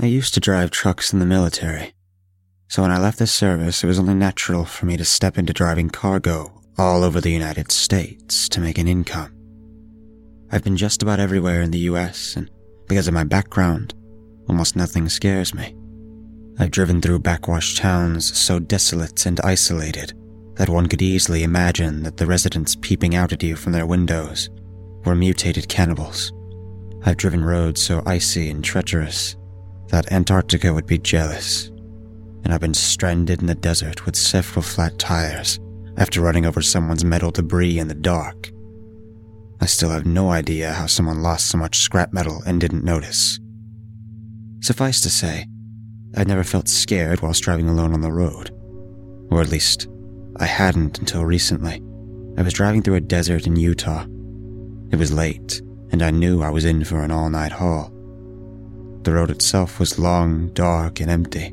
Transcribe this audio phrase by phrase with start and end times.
[0.00, 1.94] I used to drive trucks in the military,
[2.68, 5.52] so when I left the service, it was only natural for me to step into
[5.52, 9.32] driving cargo all over the United States to make an income.
[10.50, 12.50] I've been just about everywhere in the US, and
[12.88, 13.94] because of my background,
[14.48, 15.76] almost nothing scares me.
[16.58, 20.12] I've driven through backwash towns so desolate and isolated
[20.56, 24.50] that one could easily imagine that the residents peeping out at you from their windows
[25.04, 26.32] were mutated cannibals.
[27.04, 29.36] I've driven roads so icy and treacherous
[29.94, 31.68] that Antarctica would be jealous.
[32.42, 35.60] And I've been stranded in the desert with several flat tires
[35.96, 38.50] after running over someone's metal debris in the dark.
[39.60, 43.38] I still have no idea how someone lost so much scrap metal and didn't notice.
[44.58, 45.46] Suffice to say,
[46.16, 48.50] I'd never felt scared whilst driving alone on the road.
[49.30, 49.86] Or at least,
[50.38, 51.80] I hadn't until recently.
[52.36, 54.06] I was driving through a desert in Utah.
[54.90, 57.93] It was late, and I knew I was in for an all night haul.
[59.04, 61.52] The road itself was long, dark, and empty.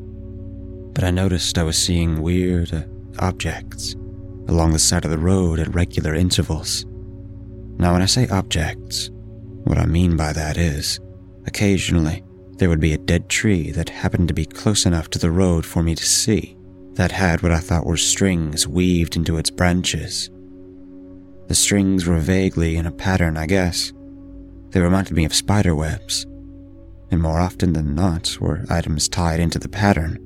[0.94, 2.84] But I noticed I was seeing weird uh,
[3.20, 3.94] objects
[4.48, 6.86] along the side of the road at regular intervals.
[7.78, 9.10] Now, when I say objects,
[9.66, 11.00] what I mean by that is,
[11.46, 12.24] occasionally,
[12.58, 15.66] there would be a dead tree that happened to be close enough to the road
[15.66, 16.56] for me to see,
[16.94, 20.30] that had what I thought were strings weaved into its branches.
[21.48, 23.92] The strings were vaguely in a pattern, I guess.
[24.70, 26.26] They reminded me of spider webs,
[27.12, 30.18] and more often than not were items tied into the pattern.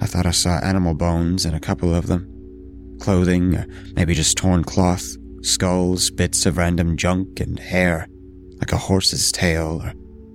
[0.00, 2.26] I thought I saw animal bones in a couple of them,
[3.00, 8.08] clothing, or maybe just torn cloth, skulls, bits of random junk, and hair,
[8.58, 9.92] like a horse's tail or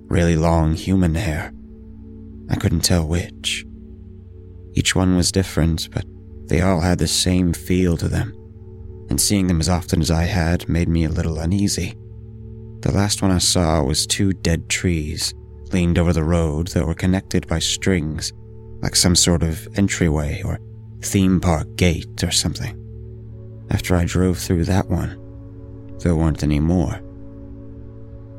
[0.08, 1.52] really long human hair.
[2.48, 3.66] I couldn't tell which.
[4.74, 6.04] Each one was different, but
[6.46, 8.32] they all had the same feel to them,
[9.10, 11.94] and seeing them as often as I had made me a little uneasy.
[12.80, 15.34] The last one I saw was two dead trees
[15.76, 18.32] leaned over the road that were connected by strings,
[18.80, 20.58] like some sort of entryway or
[21.02, 22.74] theme park gate or something.
[23.68, 25.10] After I drove through that one,
[25.98, 26.98] there weren't any more.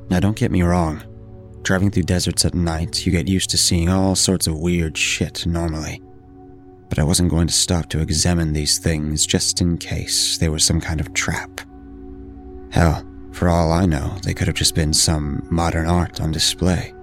[0.09, 1.03] Now, don't get me wrong.
[1.61, 5.45] Driving through deserts at night, you get used to seeing all sorts of weird shit
[5.45, 6.01] normally.
[6.89, 10.57] But I wasn't going to stop to examine these things just in case they were
[10.57, 11.61] some kind of trap.
[12.71, 16.95] Hell, for all I know, they could have just been some modern art on display.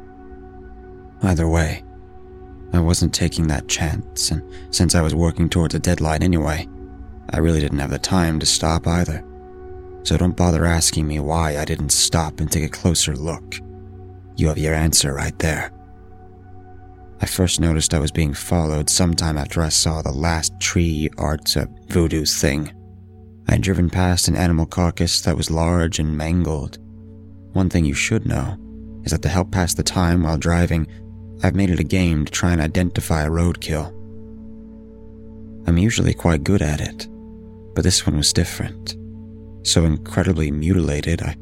[1.24, 1.82] Either way,
[2.74, 4.42] I wasn't taking that chance, and
[4.74, 6.68] since I was working towards a deadline anyway,
[7.30, 9.24] I really didn't have the time to stop either.
[10.02, 13.54] So don't bother asking me why I didn't stop and take a closer look.
[14.36, 15.72] You have your answer right there.
[17.22, 21.56] I first noticed I was being followed sometime after I saw the last tree art
[21.56, 22.70] uh, voodoo thing.
[23.48, 26.78] I had driven past an animal carcass that was large and mangled.
[27.54, 28.58] One thing you should know
[29.04, 30.86] is that to help pass the time while driving,
[31.43, 33.89] I've made it a game to try and identify a roadkill.
[35.67, 37.09] I'm usually quite good at it,
[37.75, 38.97] but this one was different.
[39.62, 41.37] So incredibly mutilated, I,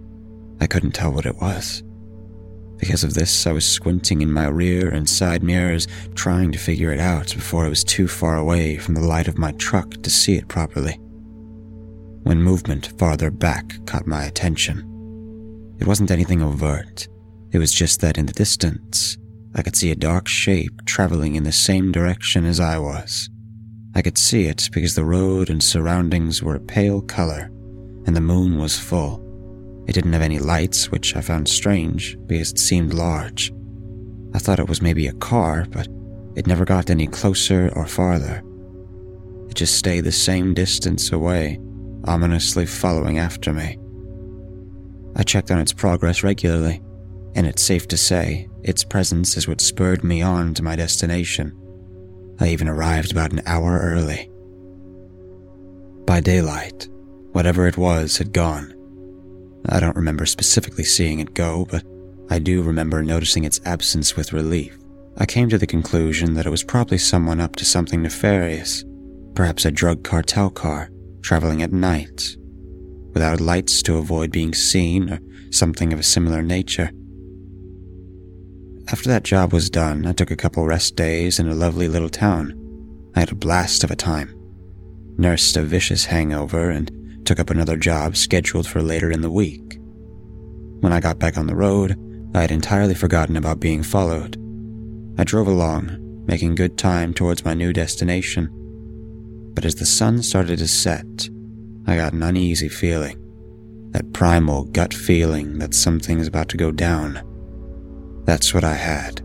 [0.61, 1.83] I couldn't tell what it was.
[2.79, 6.93] Because of this, I was squinting in my rear and side mirrors, trying to figure
[6.93, 10.11] it out before I was too far away from the light of my truck to
[10.11, 10.99] see it properly.
[12.25, 14.81] When movement farther back caught my attention,
[15.79, 17.09] it wasn't anything overt.
[17.53, 19.17] It was just that in the distance,
[19.55, 23.29] I could see a dark shape traveling in the same direction as I was.
[23.95, 27.51] I could see it because the road and surroundings were a pale color,
[28.07, 29.21] and the moon was full.
[29.87, 33.53] It didn't have any lights, which I found strange because it seemed large.
[34.35, 35.89] I thought it was maybe a car, but
[36.35, 38.43] it never got any closer or farther.
[39.51, 41.61] It just stayed the same distance away,
[42.05, 43.79] ominously following after me.
[45.15, 46.81] I checked on its progress regularly,
[47.34, 51.56] and it's safe to say its presence is what spurred me on to my destination.
[52.41, 54.31] I even arrived about an hour early.
[56.06, 56.88] By daylight,
[57.32, 58.75] whatever it was had gone.
[59.69, 61.84] I don't remember specifically seeing it go, but
[62.31, 64.76] I do remember noticing its absence with relief.
[65.19, 68.85] I came to the conclusion that it was probably someone up to something nefarious,
[69.35, 70.90] perhaps a drug cartel car
[71.23, 72.37] traveling at night,
[73.12, 75.20] without lights to avoid being seen or
[75.50, 76.90] something of a similar nature.
[78.88, 82.08] After that job was done, I took a couple rest days in a lovely little
[82.08, 82.58] town.
[83.14, 84.34] I had a blast of a time.
[85.17, 86.90] Nursed a vicious hangover and
[87.25, 89.79] took up another job scheduled for later in the week.
[90.81, 91.96] When I got back on the road,
[92.34, 94.37] I had entirely forgotten about being followed.
[95.17, 98.49] I drove along, making good time towards my new destination.
[99.55, 101.28] But as the sun started to set,
[101.87, 103.19] I got an uneasy feeling.
[103.93, 107.20] That primal gut feeling that something is about to go down.
[108.25, 109.21] That's what I had.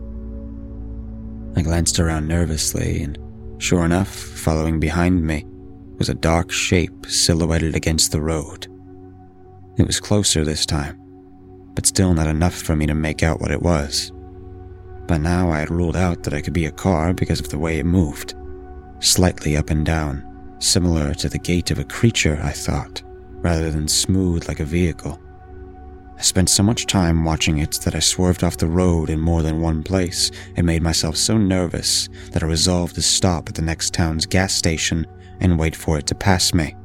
[1.56, 3.18] I glanced around nervously, and
[3.58, 5.46] sure enough, following behind me
[5.98, 8.68] was a dark shape silhouetted against the road.
[9.78, 11.00] It was closer this time,
[11.74, 14.12] but still not enough for me to make out what it was.
[15.08, 17.60] By now, I had ruled out that it could be a car because of the
[17.60, 18.36] way it moved,
[19.00, 20.24] slightly up and down,
[20.60, 23.02] similar to the gait of a creature, I thought,
[23.42, 25.20] rather than smooth like a vehicle.
[26.18, 29.44] I spent so much time watching it that I swerved off the road in more
[29.44, 33.62] than one place and made myself so nervous that I resolved to stop at the
[33.62, 35.06] next town's gas station
[35.40, 36.76] and wait for it to pass me.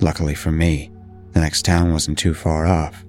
[0.00, 0.90] Luckily for me,
[1.32, 3.04] the next town wasn't too far off.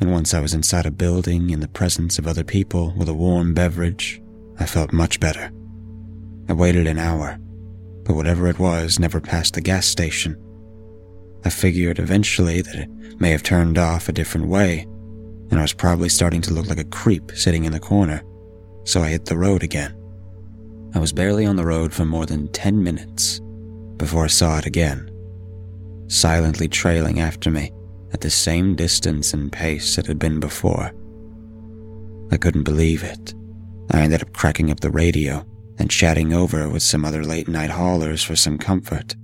[0.00, 3.14] And once I was inside a building in the presence of other people with a
[3.14, 4.20] warm beverage,
[4.58, 5.52] I felt much better.
[6.48, 7.38] I waited an hour,
[8.02, 10.36] but whatever it was never passed the gas station.
[11.44, 14.80] I figured eventually that it may have turned off a different way,
[15.50, 18.22] and I was probably starting to look like a creep sitting in the corner,
[18.84, 19.94] so I hit the road again.
[20.94, 23.40] I was barely on the road for more than 10 minutes
[23.96, 25.10] before I saw it again
[26.08, 27.72] silently trailing after me
[28.12, 30.92] at the same distance and pace it had been before.
[32.30, 33.34] I couldn't believe it.
[33.90, 35.44] I ended up cracking up the radio
[35.78, 39.14] and chatting over with some other late night haulers for some comfort.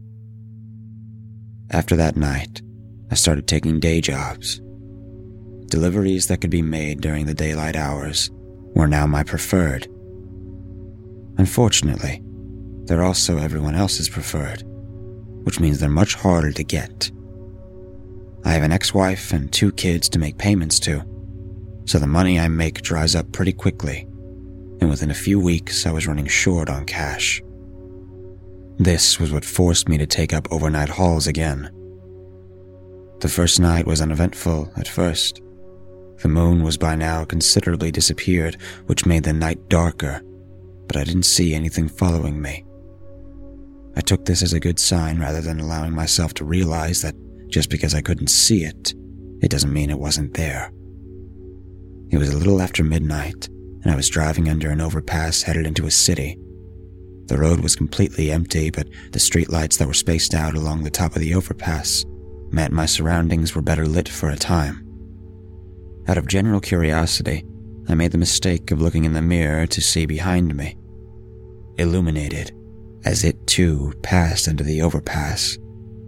[1.72, 2.62] After that night,
[3.10, 4.60] I started taking day jobs.
[5.66, 8.30] Deliveries that could be made during the daylight hours
[8.74, 9.86] were now my preferred.
[11.38, 12.22] Unfortunately,
[12.84, 14.64] they're also everyone else's preferred
[15.44, 17.10] which means they're much harder to get.
[18.44, 21.04] I have an ex wife and two kids to make payments to,
[21.84, 24.06] so the money I make dries up pretty quickly,
[24.80, 27.42] and within a few weeks I was running short on cash.
[28.82, 31.70] This was what forced me to take up overnight halls again.
[33.20, 35.40] The first night was uneventful at first.
[36.20, 38.56] The moon was by now considerably disappeared,
[38.86, 40.20] which made the night darker,
[40.88, 42.66] but I didn't see anything following me.
[43.94, 47.14] I took this as a good sign rather than allowing myself to realize that
[47.50, 48.94] just because I couldn't see it,
[49.42, 50.72] it doesn't mean it wasn't there.
[52.10, 55.86] It was a little after midnight, and I was driving under an overpass headed into
[55.86, 56.36] a city.
[57.26, 61.14] The road was completely empty, but the streetlights that were spaced out along the top
[61.14, 62.04] of the overpass
[62.50, 64.86] meant my surroundings were better lit for a time.
[66.08, 67.44] Out of general curiosity,
[67.88, 70.76] I made the mistake of looking in the mirror to see behind me.
[71.78, 72.52] Illuminated,
[73.04, 75.58] as it too passed under the overpass,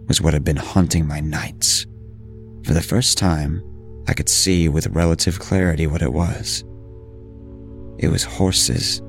[0.07, 1.85] was what had been haunting my nights.
[2.63, 3.63] For the first time,
[4.07, 6.63] I could see with relative clarity what it was.
[7.97, 9.01] It was horses.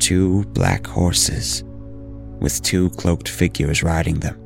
[0.00, 1.62] Two black horses,
[2.40, 4.40] with two cloaked figures riding them.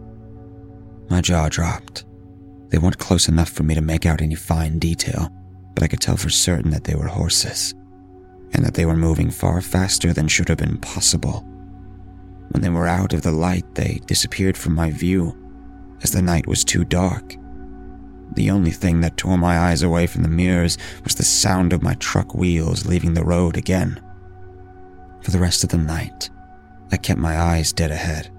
[1.08, 2.04] My jaw dropped.
[2.68, 5.30] They weren't close enough for me to make out any fine detail,
[5.72, 7.72] but I could tell for certain that they were horses,
[8.52, 11.40] and that they were moving far faster than should have been possible.
[12.50, 15.38] When they were out of the light, they disappeared from my view,
[16.02, 17.36] as the night was too dark.
[18.34, 21.82] The only thing that tore my eyes away from the mirrors was the sound of
[21.82, 24.00] my truck wheels leaving the road again.
[25.24, 26.28] For the rest of the night,
[26.92, 28.30] I kept my eyes dead ahead.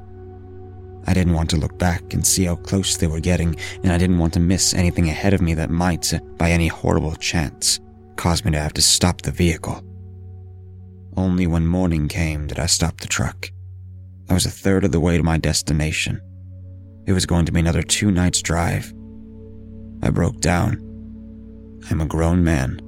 [1.07, 3.97] I didn't want to look back and see how close they were getting, and I
[3.97, 7.79] didn't want to miss anything ahead of me that might, uh, by any horrible chance,
[8.17, 9.83] cause me to have to stop the vehicle.
[11.17, 13.49] Only when morning came did I stop the truck.
[14.30, 16.21] I was a third of the way to my destination.
[17.07, 18.94] It was going to be another two nights' drive.
[20.04, 20.81] I broke down.
[21.89, 22.80] I'm a grown man,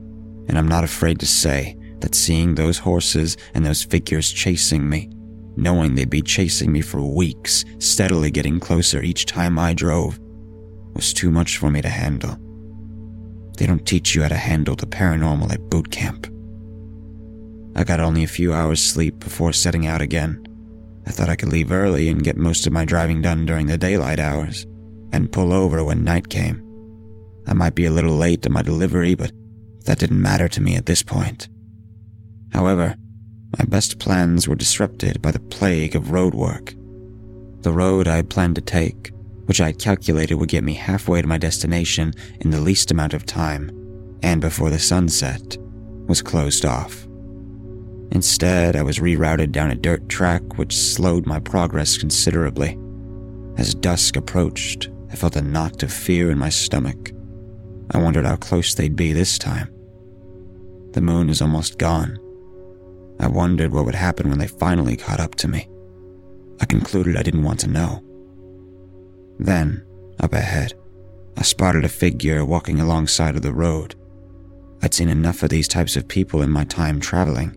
[0.47, 5.09] and I'm not afraid to say that seeing those horses and those figures chasing me,
[5.55, 10.19] knowing they'd be chasing me for weeks, steadily getting closer each time I drove,
[10.93, 12.37] was too much for me to handle.
[13.57, 16.27] They don't teach you how to handle the paranormal at boot camp.
[17.75, 20.43] I got only a few hours sleep before setting out again.
[21.05, 23.77] I thought I could leave early and get most of my driving done during the
[23.77, 24.65] daylight hours,
[25.11, 26.63] and pull over when night came.
[27.47, 29.31] I might be a little late to my delivery, but
[29.85, 31.47] that didn't matter to me at this point.
[32.53, 32.95] However,
[33.57, 36.73] my best plans were disrupted by the plague of road work.
[37.61, 39.11] The road I had planned to take,
[39.45, 43.13] which I had calculated would get me halfway to my destination in the least amount
[43.13, 43.71] of time,
[44.21, 45.57] and before the sun set,
[46.07, 47.07] was closed off.
[48.11, 52.77] Instead, I was rerouted down a dirt track which slowed my progress considerably.
[53.57, 57.11] As dusk approached, I felt a knot of fear in my stomach.
[57.91, 59.69] I wondered how close they'd be this time.
[60.91, 62.17] The moon was almost gone.
[63.19, 65.67] I wondered what would happen when they finally caught up to me.
[66.61, 68.03] I concluded I didn't want to know.
[69.39, 69.85] Then,
[70.19, 70.73] up ahead,
[71.37, 73.95] I spotted a figure walking alongside of the road.
[74.81, 77.55] I'd seen enough of these types of people in my time traveling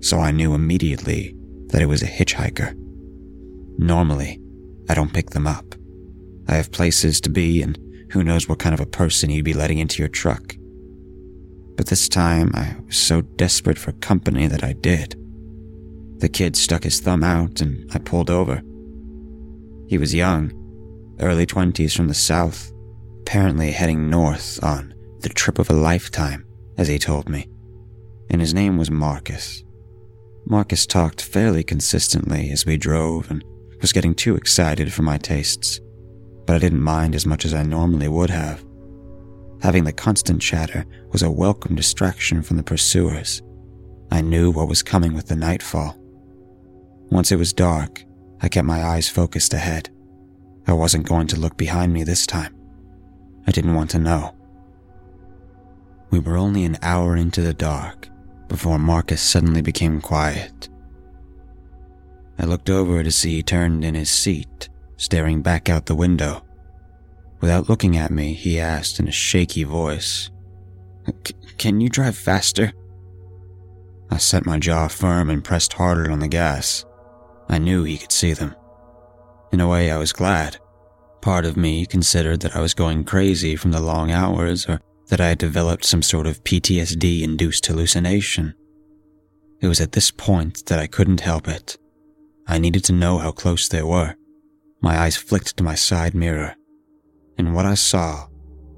[0.00, 1.34] so I knew immediately
[1.68, 2.74] that it was a hitchhiker.
[3.78, 4.40] Normally,
[4.88, 5.74] I don't pick them up.
[6.48, 7.78] I have places to be, and
[8.10, 10.54] who knows what kind of a person you'd be letting into your truck.
[11.78, 15.14] But this time, I was so desperate for company that I did.
[16.18, 18.60] The kid stuck his thumb out, and I pulled over.
[19.86, 20.52] He was young,
[21.20, 22.72] early 20s from the south,
[23.20, 26.44] apparently heading north on the trip of a lifetime,
[26.76, 27.46] as he told me.
[28.28, 29.62] And his name was Marcus.
[30.46, 33.44] Marcus talked fairly consistently as we drove and
[33.80, 35.78] was getting too excited for my tastes,
[36.44, 38.64] but I didn't mind as much as I normally would have.
[39.62, 43.42] Having the constant chatter was a welcome distraction from the pursuers.
[44.10, 45.96] I knew what was coming with the nightfall.
[47.10, 48.04] Once it was dark,
[48.40, 49.90] I kept my eyes focused ahead.
[50.66, 52.54] I wasn't going to look behind me this time.
[53.46, 54.34] I didn't want to know.
[56.10, 58.08] We were only an hour into the dark
[58.48, 60.68] before Marcus suddenly became quiet.
[62.38, 66.42] I looked over to see he turned in his seat, staring back out the window.
[67.40, 70.30] Without looking at me, he asked in a shaky voice,
[71.56, 72.72] Can you drive faster?
[74.10, 76.84] I set my jaw firm and pressed harder on the gas.
[77.48, 78.54] I knew he could see them.
[79.52, 80.58] In a way, I was glad.
[81.20, 85.20] Part of me considered that I was going crazy from the long hours or that
[85.20, 88.54] I had developed some sort of PTSD induced hallucination.
[89.60, 91.76] It was at this point that I couldn't help it.
[92.46, 94.14] I needed to know how close they were.
[94.80, 96.54] My eyes flicked to my side mirror,
[97.38, 98.26] and what I saw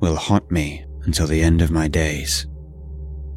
[0.00, 2.46] will haunt me until the end of my days.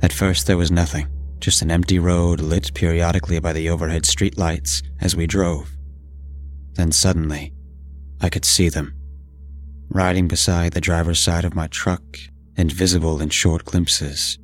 [0.02, 1.08] At first, there was nothing,
[1.40, 5.76] just an empty road lit periodically by the overhead streetlights as we drove.
[6.74, 7.54] Then suddenly,
[8.22, 8.94] I could see them.
[9.90, 12.04] Riding beside the driver's side of my truck
[12.58, 14.38] and visible in short glimpses,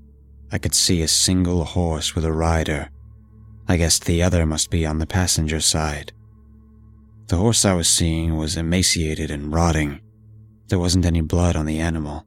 [0.51, 2.89] I could see a single horse with a rider.
[3.67, 6.11] I guessed the other must be on the passenger side.
[7.27, 10.01] The horse I was seeing was emaciated and rotting.
[10.69, 12.25] There wasn't any blood on the animal,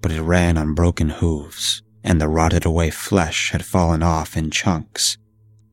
[0.00, 4.50] but it ran on broken hooves, and the rotted away flesh had fallen off in
[4.50, 5.18] chunks,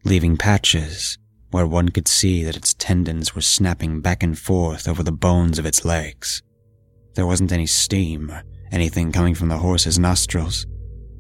[0.04, 1.18] leaving patches
[1.52, 5.58] where one could see that its tendons were snapping back and forth over the bones
[5.58, 6.44] of its legs.
[7.16, 10.68] There wasn't any steam or anything coming from the horse's nostrils,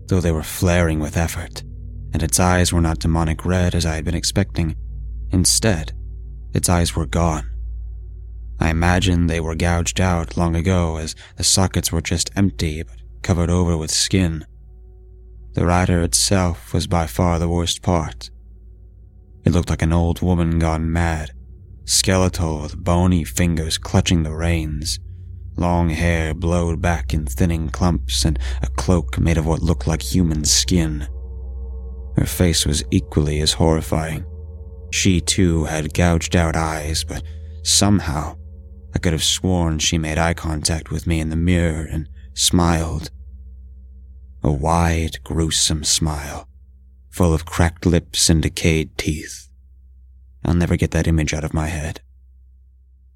[0.08, 1.64] though they were flaring with effort,
[2.14, 4.76] and its eyes were not demonic red as I had been expecting.
[5.32, 5.94] Instead,
[6.54, 7.49] its eyes were gone.
[8.60, 12.98] I imagine they were gouged out long ago as the sockets were just empty but
[13.22, 14.46] covered over with skin.
[15.54, 18.30] The rider itself was by far the worst part.
[19.46, 21.32] It looked like an old woman gone mad,
[21.86, 25.00] skeletal with bony fingers clutching the reins,
[25.56, 30.02] long hair blowed back in thinning clumps, and a cloak made of what looked like
[30.02, 31.08] human skin.
[32.16, 34.26] Her face was equally as horrifying.
[34.92, 37.24] She too had gouged out eyes, but
[37.64, 38.36] somehow
[38.96, 43.12] I could have sworn she made eye contact with me in the mirror and smiled.
[44.44, 46.50] A wide, gruesome smile
[47.10, 49.50] full of cracked lips and decayed teeth.
[50.46, 52.02] I'll never get that image out of my head.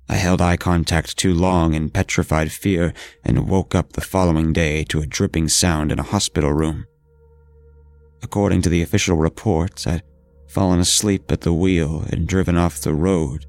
[0.09, 4.83] I held eye contact too long in petrified fear and woke up the following day
[4.85, 6.85] to a dripping sound in a hospital room.
[8.21, 10.03] According to the official reports, I'd
[10.47, 13.45] fallen asleep at the wheel and driven off the road.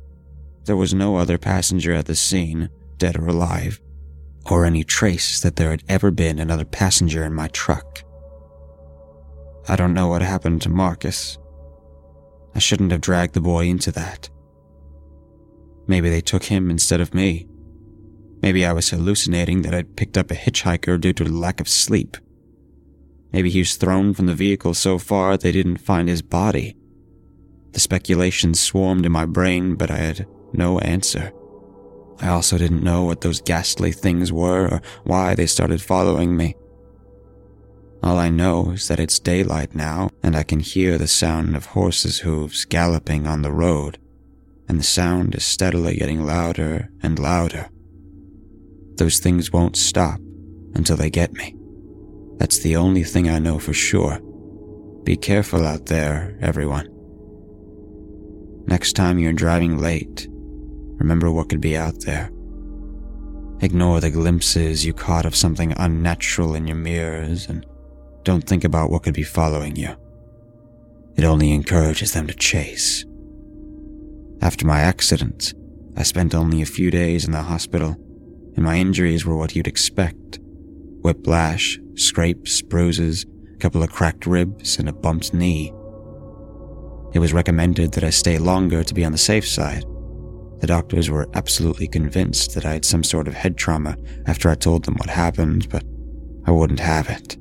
[0.65, 3.81] There was no other passenger at the scene, dead or alive,
[4.51, 8.03] or any trace that there had ever been another passenger in my truck.
[9.69, 11.39] I don't know what happened to Marcus.
[12.55, 14.29] I shouldn't have dragged the boy into that.
[15.87, 17.47] Maybe they took him instead of me.
[18.43, 22.17] Maybe I was hallucinating that I'd picked up a hitchhiker due to lack of sleep.
[23.33, 26.77] Maybe he was thrown from the vehicle so far they didn't find his body.
[27.73, 30.27] The speculations swarmed in my brain, but I had
[30.57, 31.33] no answer.
[32.21, 36.55] I also didn't know what those ghastly things were or why they started following me.
[38.03, 41.67] All I know is that it's daylight now, and I can hear the sound of
[41.67, 43.99] horses' hooves galloping on the road,
[44.69, 47.69] and the sound is steadily getting louder and louder.
[48.97, 50.21] Those things won't stop
[50.75, 51.57] until they get me.
[52.37, 54.21] That's the only thing I know for sure.
[55.05, 56.89] Be careful out there, everyone.
[58.67, 60.29] Next time you're driving late,
[60.97, 62.31] remember what could be out there.
[63.61, 67.65] Ignore the glimpses you caught of something unnatural in your mirrors and
[68.25, 69.97] don't think about what could be following you.
[71.17, 73.05] It only encourages them to chase.
[74.41, 75.55] After my accident,
[75.97, 77.97] I spent only a few days in the hospital,
[78.57, 80.41] and my injuries were what you'd expect
[81.03, 85.69] whiplash, scrapes, bruises, a couple of cracked ribs, and a bumped knee.
[87.13, 89.85] It was recommended that I stay longer to be on the safe side.
[90.61, 93.97] The doctors were absolutely convinced that I had some sort of head trauma
[94.27, 95.85] after I told them what happened, but
[96.47, 97.37] I wouldn't have it.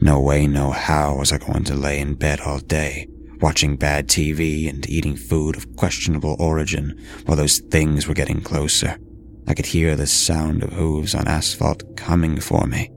[0.00, 3.06] No way, no how was I going to lay in bed all day,
[3.40, 8.98] watching bad TV and eating food of questionable origin while those things were getting closer.
[9.46, 12.90] I could hear the sound of hooves on asphalt coming for me.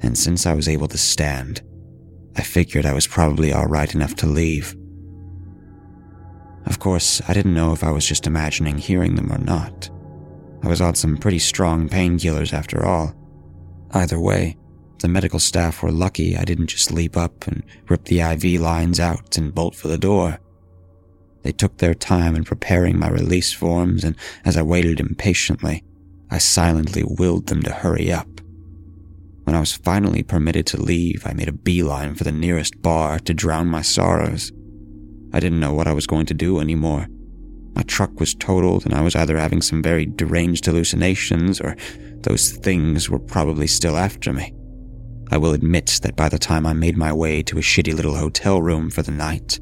[0.00, 1.62] And since I was able to stand,
[2.36, 4.74] I figured I was probably alright enough to leave.
[6.66, 9.90] Of course, I didn't know if I was just imagining hearing them or not.
[10.62, 13.14] I was on some pretty strong painkillers after all.
[13.92, 14.56] Either way,
[15.00, 19.00] the medical staff were lucky I didn't just leap up and rip the IV lines
[19.00, 20.38] out and bolt for the door.
[21.42, 24.14] They took their time in preparing my release forms, and
[24.44, 25.82] as I waited impatiently,
[26.30, 28.28] I silently willed them to hurry up.
[29.44, 33.18] When I was finally permitted to leave, I made a beeline for the nearest bar
[33.20, 34.52] to drown my sorrows.
[35.32, 37.06] I didn't know what I was going to do anymore.
[37.74, 41.76] My truck was totaled, and I was either having some very deranged hallucinations or
[42.22, 44.52] those things were probably still after me.
[45.30, 48.16] I will admit that by the time I made my way to a shitty little
[48.16, 49.60] hotel room for the night,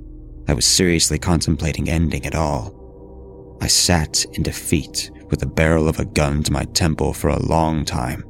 [0.48, 3.58] I was seriously contemplating ending it all.
[3.60, 7.42] I sat in defeat with the barrel of a gun to my temple for a
[7.42, 8.24] long time.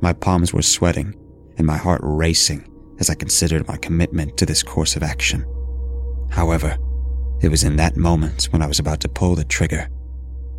[0.00, 1.14] My palms were sweating
[1.58, 5.44] and my heart racing as I considered my commitment to this course of action.
[6.30, 6.76] However,
[7.40, 9.88] it was in that moment when I was about to pull the trigger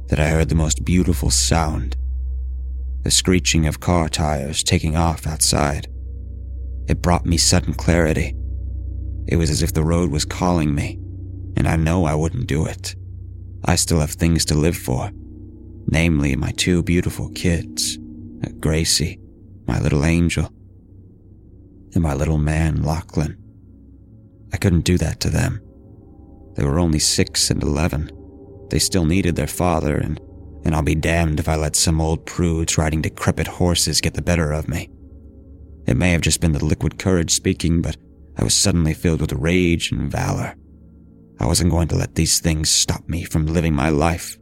[0.07, 1.95] that I heard the most beautiful sound
[3.07, 5.88] the screeching of car tires taking off outside.
[6.89, 8.36] It brought me sudden clarity.
[9.27, 11.00] It was as if the road was calling me,
[11.55, 12.95] and I know I wouldn't do it.
[13.63, 15.09] I still have things to live for,
[15.88, 17.97] namely my two beautiful kids,
[18.43, 19.21] uh, Gracie,
[19.67, 20.51] my little angel,
[21.93, 23.38] and my little man, Lachlan.
[24.54, 25.62] I couldn't do that to them.
[26.56, 28.12] They were only six and eleven.
[28.70, 30.19] They still needed their father, and,
[30.65, 34.21] and I'll be damned if I let some old prudes riding decrepit horses get the
[34.21, 34.89] better of me.
[35.86, 37.95] It may have just been the liquid courage speaking, but
[38.38, 40.56] I was suddenly filled with rage and valor.
[41.39, 44.38] I wasn't going to let these things stop me from living my life.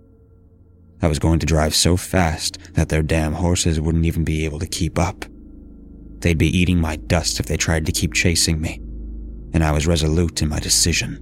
[1.02, 4.60] I was going to drive so fast that their damn horses wouldn't even be able
[4.60, 5.26] to keep up.
[6.20, 8.82] They'd be eating my dust if they tried to keep chasing me,
[9.56, 11.18] and I was resolute in my decision.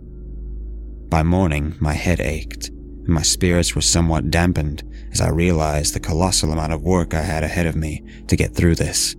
[1.07, 5.99] By morning, my head ached, and my spirits were somewhat dampened as I realized the
[5.99, 9.15] colossal amount of work I had ahead of me to get through this.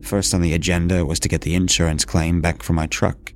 [0.00, 3.34] First on the agenda was to get the insurance claim back for my truck.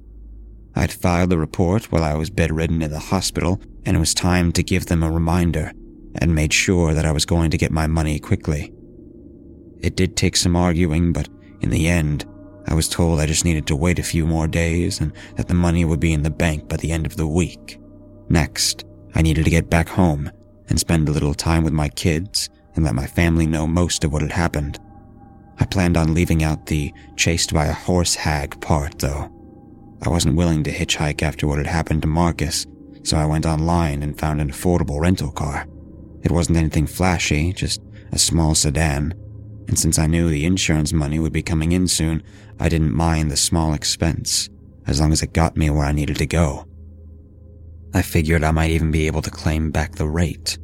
[0.75, 4.51] I'd filed the report while I was bedridden in the hospital, and it was time
[4.53, 5.73] to give them a reminder
[6.15, 8.73] and made sure that I was going to get my money quickly.
[9.81, 11.29] It did take some arguing, but
[11.61, 12.25] in the end,
[12.69, 15.55] I was told I just needed to wait a few more days and that the
[15.55, 17.81] money would be in the bank by the end of the week.
[18.29, 20.31] Next, I needed to get back home
[20.69, 24.13] and spend a little time with my kids and let my family know most of
[24.13, 24.79] what had happened.
[25.59, 29.33] I planned on leaving out the chased by a horse hag part, though.
[30.03, 32.67] I wasn't willing to hitchhike after what had happened to Marcus,
[33.03, 35.67] so I went online and found an affordable rental car.
[36.23, 37.81] It wasn't anything flashy, just
[38.13, 39.15] a small sedan,
[39.69, 42.23] and since I knew the insurance money would be coming in soon,
[42.61, 44.49] I didn't mind the small expense,
[44.87, 46.67] as long as it got me where I needed to go.
[47.95, 50.59] I figured I might even be able to claim back the rate.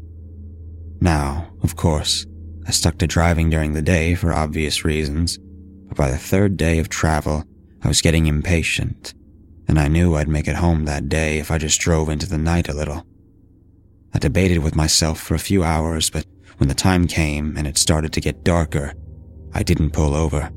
[1.01, 2.27] Now, of course,
[2.67, 5.39] I stuck to driving during the day for obvious reasons,
[5.89, 7.45] but by the third day of travel,
[7.83, 9.15] I was getting impatient,
[9.69, 12.39] and I knew I'd make it home that day if I just drove into the
[12.39, 13.07] night a little.
[14.15, 16.27] I debated with myself for a few hours, but
[16.59, 18.95] when the time came and it started to get darker,
[19.53, 20.51] I didn't pull over.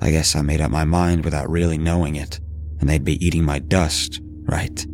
[0.00, 2.40] I guess I made up my mind without really knowing it,
[2.80, 4.86] and they'd be eating my dust, right?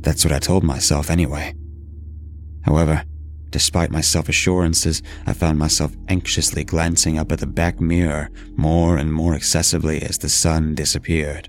[0.00, 1.54] That's what I told myself anyway.
[2.62, 3.04] However,
[3.50, 8.96] despite my self assurances, I found myself anxiously glancing up at the back mirror more
[8.96, 11.48] and more excessively as the sun disappeared.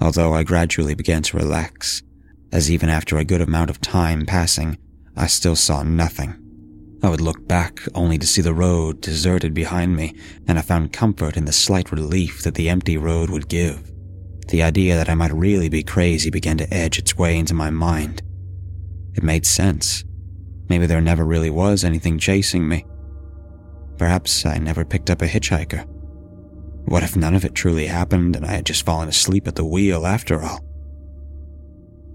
[0.00, 2.02] Although I gradually began to relax,
[2.50, 4.78] as even after a good amount of time passing,
[5.16, 6.41] I still saw nothing.
[7.02, 10.14] I would look back only to see the road deserted behind me,
[10.46, 13.90] and I found comfort in the slight relief that the empty road would give.
[14.48, 17.70] The idea that I might really be crazy began to edge its way into my
[17.70, 18.22] mind.
[19.14, 20.04] It made sense.
[20.68, 22.86] Maybe there never really was anything chasing me.
[23.98, 25.84] Perhaps I never picked up a hitchhiker.
[26.84, 29.64] What if none of it truly happened and I had just fallen asleep at the
[29.64, 30.60] wheel after all?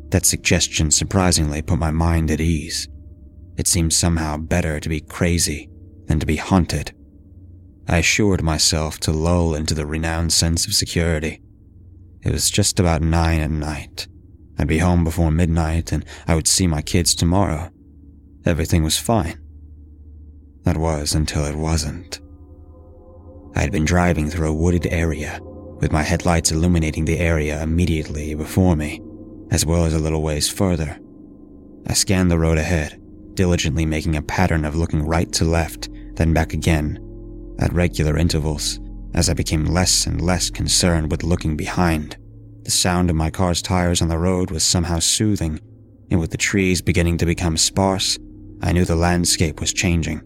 [0.09, 2.87] That suggestion surprisingly put my mind at ease.
[3.57, 5.69] It seemed somehow better to be crazy
[6.05, 6.93] than to be haunted.
[7.87, 11.41] I assured myself to lull into the renowned sense of security.
[12.21, 14.07] It was just about nine at night.
[14.59, 17.71] I'd be home before midnight and I would see my kids tomorrow.
[18.45, 19.39] Everything was fine.
[20.63, 22.19] That was until it wasn't.
[23.55, 28.35] I had been driving through a wooded area, with my headlights illuminating the area immediately
[28.35, 29.01] before me,
[29.49, 30.99] as well as a little ways further.
[31.87, 33.01] I scanned the road ahead,
[33.37, 36.99] diligently making a pattern of looking right to left, then back again,
[37.59, 38.79] at regular intervals,
[39.13, 42.17] as I became less and less concerned with looking behind.
[42.63, 45.59] The sound of my car's tires on the road was somehow soothing,
[46.09, 48.17] and with the trees beginning to become sparse,
[48.61, 50.21] I knew the landscape was changing.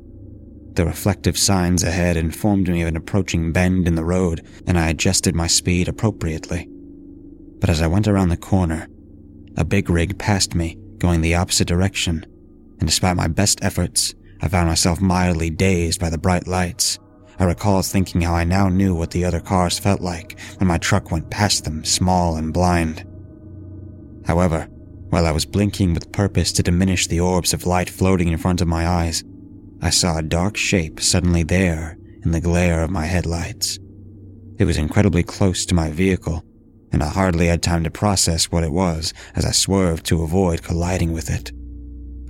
[0.76, 4.88] The reflective signs ahead informed me of an approaching bend in the road, and I
[4.88, 6.70] adjusted my speed appropriately.
[7.60, 8.88] But as I went around the corner,
[9.58, 12.26] a big rig passed me, going the opposite direction,
[12.82, 16.98] and despite my best efforts, I found myself mildly dazed by the bright lights.
[17.40, 20.80] I recall thinking how I now knew what the other cars felt like when my
[20.80, 23.06] truck went past them, small and blind.
[24.26, 24.68] However,
[25.10, 28.62] while I was blinking with purpose to diminish the orbs of light floating in front
[28.62, 29.24] of my eyes,
[29.82, 33.78] I saw a dark shape suddenly there in the glare of my headlights.
[34.58, 36.44] It was incredibly close to my vehicle,
[36.92, 40.64] and I hardly had time to process what it was as I swerved to avoid
[40.64, 41.52] colliding with it.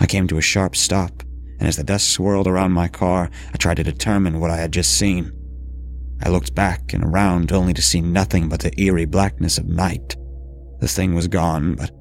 [0.02, 1.24] I came to a sharp stop
[1.62, 4.74] and as the dust swirled around my car, I tried to determine what I had
[4.74, 5.32] just seen.
[6.24, 10.16] I looked back and around only to see nothing but the eerie blackness of night.
[10.80, 11.92] The thing was gone, but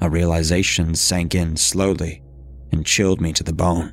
[0.00, 2.22] a realization sank in slowly
[2.70, 3.92] and chilled me to the bone.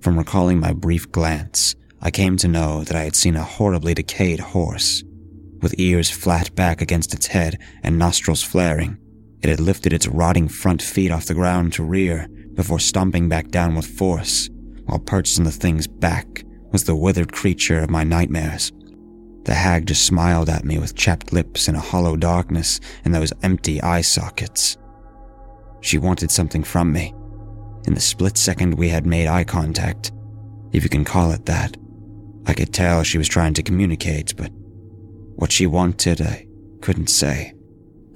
[0.00, 3.94] From recalling my brief glance, I came to know that I had seen a horribly
[3.94, 5.02] decayed horse.
[5.60, 8.96] With ears flat back against its head and nostrils flaring,
[9.42, 12.28] it had lifted its rotting front feet off the ground to rear
[12.60, 14.50] before stomping back down with force,
[14.84, 18.70] while perched on the thing's back was the withered creature of my nightmares.
[19.44, 23.32] The hag just smiled at me with chapped lips and a hollow darkness in those
[23.42, 24.76] empty eye sockets.
[25.80, 27.14] She wanted something from me.
[27.86, 30.12] In the split second we had made eye contact,
[30.72, 31.78] if you can call it that,
[32.44, 34.52] I could tell she was trying to communicate, but
[35.36, 36.46] what she wanted, I
[36.82, 37.54] couldn't say.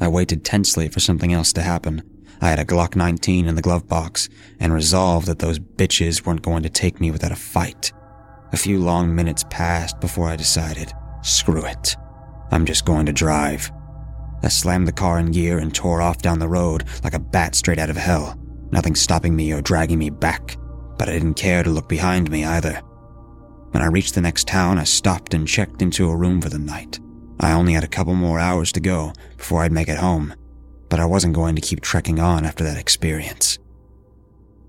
[0.01, 2.03] I waited tensely for something else to happen,
[2.45, 4.29] I had a Glock 19 in the glove box
[4.61, 7.91] and resolved that those bitches weren't going to take me without a fight.
[8.53, 11.97] A few long minutes passed before I decided, screw it.
[12.51, 13.73] I'm just going to drive.
[14.43, 17.55] I slammed the car in gear and tore off down the road like a bat
[17.55, 18.39] straight out of hell,
[18.71, 20.59] nothing stopping me or dragging me back,
[20.99, 22.75] but I didn't care to look behind me either.
[23.71, 26.59] When I reached the next town, I stopped and checked into a room for the
[26.59, 27.01] night.
[27.41, 30.35] I only had a couple more hours to go before I'd make it home,
[30.88, 33.59] but I wasn't going to keep trekking on after that experience.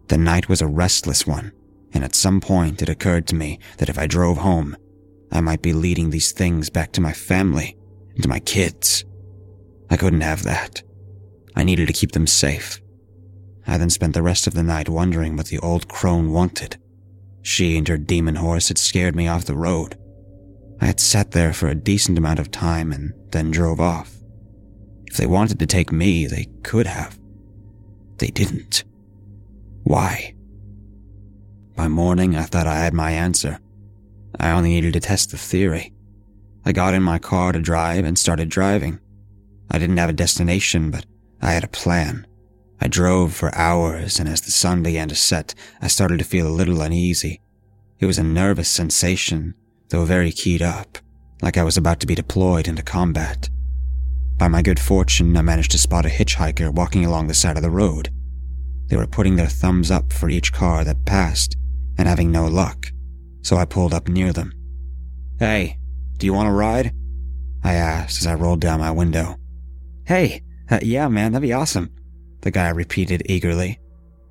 [0.07, 1.51] The night was a restless one,
[1.93, 4.77] and at some point it occurred to me that if I drove home,
[5.31, 7.75] I might be leading these things back to my family
[8.13, 9.03] and to my kids.
[9.89, 10.83] I couldn't have that.
[11.55, 12.81] I needed to keep them safe.
[13.67, 16.77] I then spent the rest of the night wondering what the old crone wanted.
[17.41, 19.97] She and her demon horse had scared me off the road.
[20.81, 24.14] I had sat there for a decent amount of time and then drove off.
[25.15, 27.17] If they wanted to take me, they could have.
[28.17, 28.83] They didn't.
[29.83, 30.35] Why?
[31.73, 33.59] By morning, I thought I had my answer.
[34.41, 35.93] I only needed to test the theory.
[36.65, 38.99] I got in my car to drive and started driving.
[39.71, 41.05] I didn't have a destination, but
[41.41, 42.27] I had a plan.
[42.81, 46.45] I drove for hours, and as the sun began to set, I started to feel
[46.45, 47.39] a little uneasy.
[47.99, 49.53] It was a nervous sensation,
[49.87, 50.97] though very keyed up,
[51.41, 53.49] like I was about to be deployed into combat.
[54.37, 57.63] By my good fortune, I managed to spot a hitchhiker walking along the side of
[57.63, 58.09] the road.
[58.87, 61.55] They were putting their thumbs up for each car that passed,
[61.97, 62.91] and having no luck,
[63.41, 64.53] so I pulled up near them.
[65.39, 65.79] Hey,
[66.17, 66.93] do you want to ride?
[67.63, 69.37] I asked as I rolled down my window.
[70.05, 71.91] Hey, uh, yeah, man, that'd be awesome,
[72.41, 73.79] the guy repeated eagerly.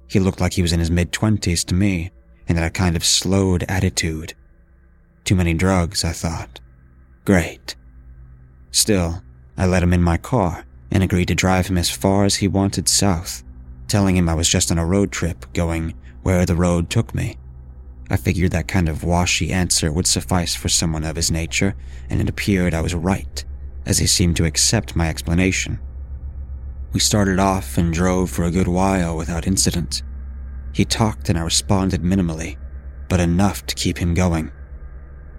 [0.07, 2.11] He looked like he was in his mid twenties to me,
[2.47, 4.35] and had a kind of slowed attitude.
[5.25, 6.61] Too many drugs, I thought.
[7.25, 7.75] Great.
[8.71, 9.23] Still,
[9.57, 12.49] I let him in my car and agreed to drive him as far as he
[12.49, 13.43] wanted south,
[13.89, 17.37] telling him I was just on a road trip going where the road took me.
[18.11, 21.75] I figured that kind of washy answer would suffice for someone of his nature,
[22.11, 23.45] and it appeared I was right,
[23.87, 25.79] as he seemed to accept my explanation.
[26.93, 30.03] We started off and drove for a good while without incident.
[30.73, 32.57] He talked and I responded minimally,
[33.09, 34.53] but enough to keep him going.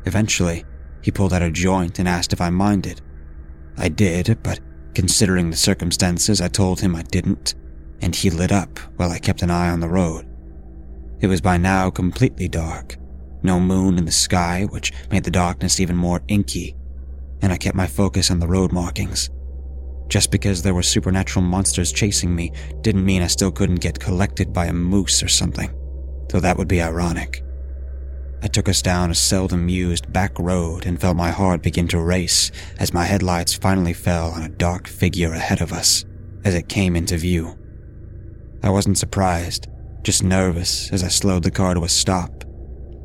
[0.05, 0.65] Eventually,
[1.01, 3.01] he pulled out a joint and asked if I minded.
[3.77, 4.59] I did, but
[4.93, 7.55] considering the circumstances, I told him I didn't,
[8.01, 10.25] and he lit up while I kept an eye on the road.
[11.19, 12.97] It was by now completely dark,
[13.43, 16.75] no moon in the sky, which made the darkness even more inky,
[17.41, 19.29] and I kept my focus on the road markings.
[20.07, 24.53] Just because there were supernatural monsters chasing me didn't mean I still couldn't get collected
[24.53, 25.71] by a moose or something,
[26.29, 27.44] though that would be ironic.
[28.45, 31.99] I took us down a seldom used back road and felt my heart begin to
[31.99, 36.05] race as my headlights finally fell on a dark figure ahead of us
[36.43, 37.57] as it came into view.
[38.61, 39.67] I wasn't surprised,
[40.03, 42.43] just nervous as I slowed the car to a stop.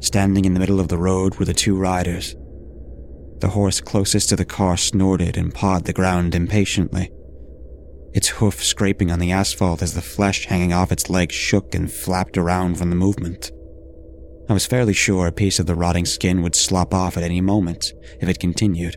[0.00, 2.36] Standing in the middle of the road were the two riders.
[3.38, 7.10] The horse closest to the car snorted and pawed the ground impatiently,
[8.12, 11.90] its hoof scraping on the asphalt as the flesh hanging off its legs shook and
[11.90, 13.50] flapped around from the movement.
[14.50, 17.40] I was fairly sure a piece of the rotting skin would slop off at any
[17.40, 18.96] moment if it continued.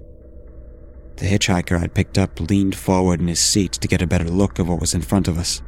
[1.17, 4.57] The hitchhiker I'd picked up leaned forward in his seat to get a better look
[4.57, 5.61] of what was in front of us.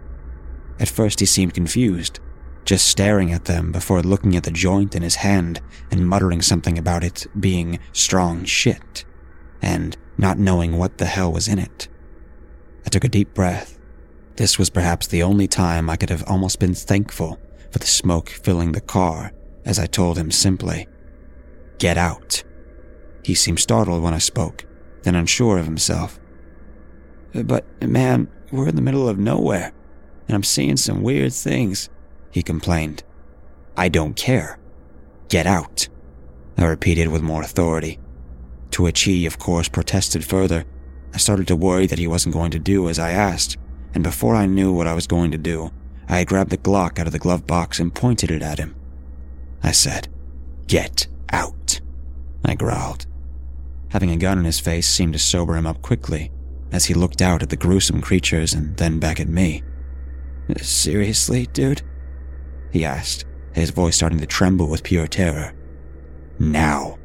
[0.79, 2.19] At first, he seemed confused,
[2.65, 6.79] just staring at them before looking at the joint in his hand and muttering something
[6.79, 9.05] about it being strong shit
[9.61, 11.89] and not knowing what the hell was in it.
[12.87, 13.77] I took a deep breath.
[14.35, 18.29] This was perhaps the only time I could have almost been thankful for the smoke
[18.29, 19.31] filling the car
[19.65, 20.87] as I told him simply,
[21.77, 22.43] Get out.
[23.23, 24.65] He seemed startled when I spoke,
[25.03, 26.19] then unsure of himself.
[27.33, 29.73] But, man, we're in the middle of nowhere,
[30.27, 31.89] and I'm seeing some weird things
[32.31, 33.03] he complained.
[33.75, 34.59] I don't care.
[35.27, 35.89] Get out,
[36.57, 37.99] I repeated with more authority.
[38.71, 40.65] To which he, of course, protested further.
[41.13, 43.57] I started to worry that he wasn't going to do as I asked,
[43.93, 45.71] and before I knew what I was going to do,
[46.07, 48.75] I had grabbed the Glock out of the glove box and pointed it at him.
[49.65, 50.07] I said,
[50.67, 51.81] Get out,
[52.45, 53.07] I growled.
[53.89, 56.31] Having a gun in his face seemed to sober him up quickly
[56.71, 59.63] as he looked out at the gruesome creatures and then back at me.
[60.57, 61.81] Seriously, dude?
[62.71, 65.53] he asked, his voice starting to tremble with pure terror.
[66.37, 66.99] Now,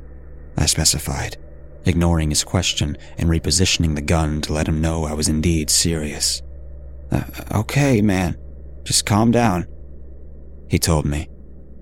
[0.59, 1.39] I specified,
[1.87, 6.43] ignoring his question and repositioning the gun to let him know I was indeed serious.
[7.11, 8.37] Uh, okay, man,
[8.85, 9.67] just calm down,
[10.69, 11.31] he told me,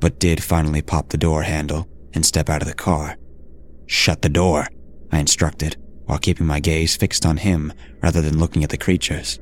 [0.00, 3.16] but did finally pop the door handle and step out of the car.
[3.86, 4.68] Shut the door,
[5.10, 9.38] I instructed, while keeping my gaze fixed on him rather than looking at the creatures.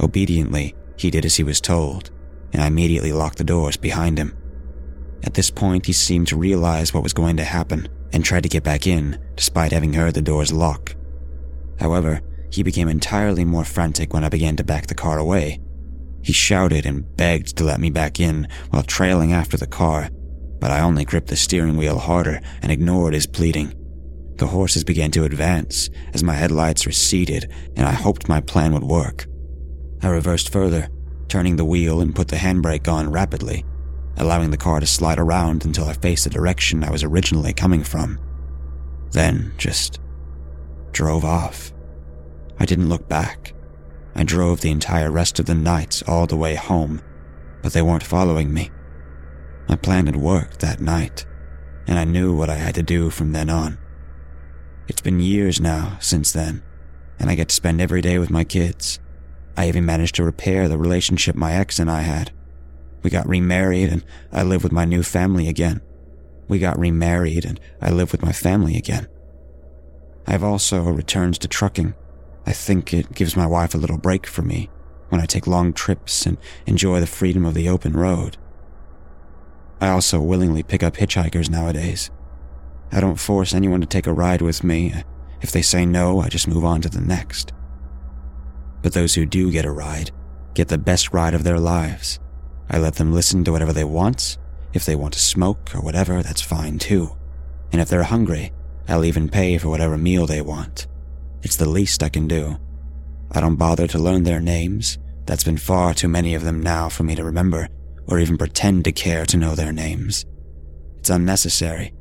[0.00, 2.10] Obediently, he did as he was told,
[2.52, 4.36] and I immediately locked the doors behind him.
[5.22, 8.48] At this point, he seemed to realize what was going to happen and tried to
[8.48, 10.94] get back in, despite having heard the doors lock.
[11.78, 12.20] However,
[12.50, 15.60] he became entirely more frantic when I began to back the car away.
[16.22, 20.08] He shouted and begged to let me back in while trailing after the car,
[20.60, 23.74] but I only gripped the steering wheel harder and ignored his pleading.
[24.36, 28.84] The horses began to advance as my headlights receded, and I hoped my plan would
[28.84, 29.26] work.
[30.02, 30.88] I reversed further
[31.28, 33.64] turning the wheel and put the handbrake on rapidly,
[34.16, 37.84] allowing the car to slide around until I faced the direction I was originally coming
[37.84, 38.18] from.
[39.12, 40.00] Then just
[40.92, 41.72] drove off.
[42.58, 43.54] I didn't look back.
[44.14, 47.00] I drove the entire rest of the night all the way home,
[47.62, 48.70] but they weren't following me.
[49.68, 51.26] My plan had worked that night,
[51.86, 53.78] and I knew what I had to do from then on.
[54.88, 56.62] It's been years now since then,
[57.18, 58.98] and I get to spend every day with my kids.
[59.56, 62.32] I even managed to repair the relationship my ex and I had.
[63.02, 65.80] We got remarried and I live with my new family again.
[66.48, 69.06] We got remarried and I live with my family again.
[70.26, 71.94] I've also returned to trucking.
[72.50, 74.70] I think it gives my wife a little break for me
[75.08, 76.36] when I take long trips and
[76.66, 78.38] enjoy the freedom of the open road.
[79.80, 82.10] I also willingly pick up hitchhikers nowadays.
[82.90, 84.92] I don't force anyone to take a ride with me.
[85.40, 87.52] If they say no, I just move on to the next.
[88.82, 90.10] But those who do get a ride
[90.54, 92.18] get the best ride of their lives.
[92.68, 94.38] I let them listen to whatever they want.
[94.72, 97.16] If they want to smoke or whatever, that's fine too.
[97.70, 98.50] And if they're hungry,
[98.88, 100.88] I'll even pay for whatever meal they want.
[101.42, 102.58] It's the least I can do.
[103.32, 104.98] I don't bother to learn their names.
[105.26, 107.68] That's been far too many of them now for me to remember
[108.08, 110.26] or even pretend to care to know their names.
[110.98, 111.94] It's unnecessary.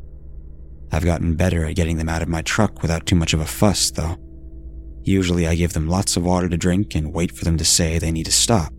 [0.91, 3.45] I've gotten better at getting them out of my truck without too much of a
[3.45, 4.17] fuss, though.
[5.03, 7.97] Usually I give them lots of water to drink and wait for them to say
[7.97, 8.73] they need to stop.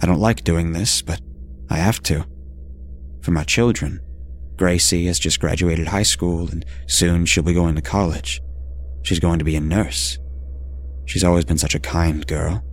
[0.00, 1.20] I don't like doing this, but
[1.68, 2.24] I have to.
[3.22, 4.00] For my children,
[4.56, 8.40] Gracie has just graduated high school and soon she'll be going to college.
[9.06, 10.18] She's going to be a nurse.
[11.04, 12.64] She's always been such a kind girl.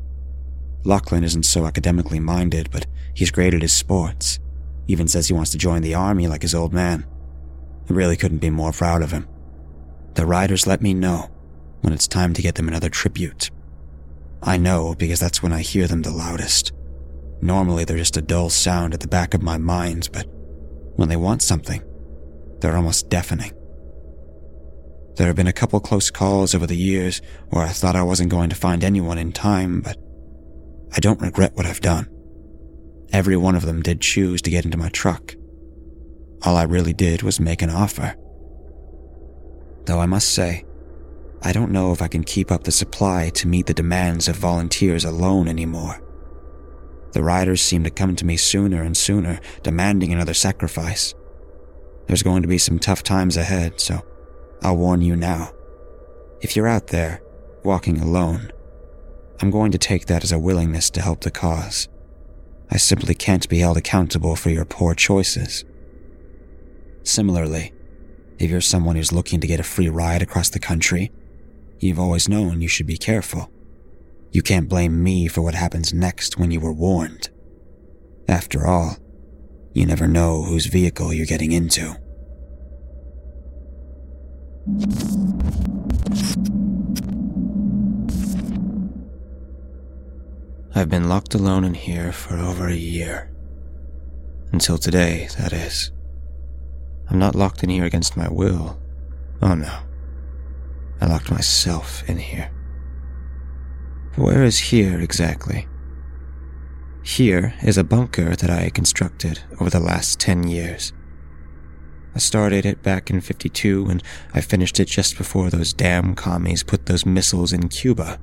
[0.83, 4.39] Lachlan isn't so academically minded, but he's great at his sports.
[4.87, 7.05] Even says he wants to join the army like his old man.
[7.87, 9.27] I really couldn't be more proud of him.
[10.15, 11.29] The riders let me know
[11.81, 13.51] when it's time to get them another tribute.
[14.41, 16.71] I know because that's when I hear them the loudest.
[17.43, 20.25] Normally they're just a dull sound at the back of my mind, but
[20.95, 21.83] when they want something,
[22.59, 23.51] they're almost deafening.
[25.15, 28.31] There have been a couple close calls over the years where I thought I wasn't
[28.31, 29.97] going to find anyone in time, but
[30.95, 32.09] I don't regret what I've done.
[33.11, 35.35] Every one of them did choose to get into my truck.
[36.43, 38.15] All I really did was make an offer.
[39.85, 40.65] Though I must say,
[41.43, 44.35] I don't know if I can keep up the supply to meet the demands of
[44.35, 46.01] volunteers alone anymore.
[47.11, 51.13] The riders seem to come to me sooner and sooner, demanding another sacrifice.
[52.07, 54.01] There's going to be some tough times ahead, so
[54.63, 55.51] I'll warn you now.
[56.41, 57.21] If you're out there,
[57.63, 58.51] walking alone,
[59.41, 61.89] I'm going to take that as a willingness to help the cause.
[62.71, 65.65] I simply can't be held accountable for your poor choices.
[67.03, 67.73] Similarly,
[68.39, 71.11] if you're someone who's looking to get a free ride across the country,
[71.79, 73.51] you've always known you should be careful.
[74.31, 77.29] You can't blame me for what happens next when you were warned.
[78.27, 78.97] After all,
[79.73, 81.95] you never know whose vehicle you're getting into.
[90.73, 93.29] I've been locked alone in here for over a year.
[94.53, 95.91] Until today, that is.
[97.09, 98.79] I'm not locked in here against my will.
[99.41, 99.79] Oh no.
[101.01, 102.49] I locked myself in here.
[104.15, 105.67] Where is here exactly?
[107.03, 110.93] Here is a bunker that I constructed over the last 10 years.
[112.15, 116.63] I started it back in 52 and I finished it just before those damn commies
[116.63, 118.19] put those missiles in Cuba.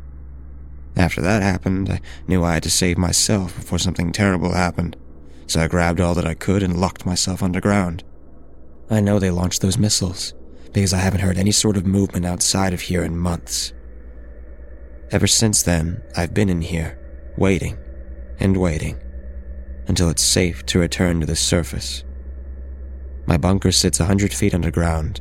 [0.96, 4.96] After that happened, I knew I had to save myself before something terrible happened,
[5.46, 8.04] so I grabbed all that I could and locked myself underground.
[8.90, 10.34] I know they launched those missiles,
[10.72, 13.72] because I haven't heard any sort of movement outside of here in months.
[15.12, 16.98] Ever since then, I've been in here,
[17.36, 17.78] waiting
[18.38, 19.00] and waiting,
[19.86, 22.04] until it's safe to return to the surface.
[23.30, 25.20] My bunker sits a hundred feet underground,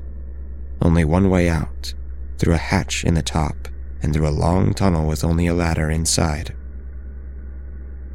[0.82, 1.94] only one way out,
[2.40, 3.68] through a hatch in the top
[4.02, 6.56] and through a long tunnel with only a ladder inside.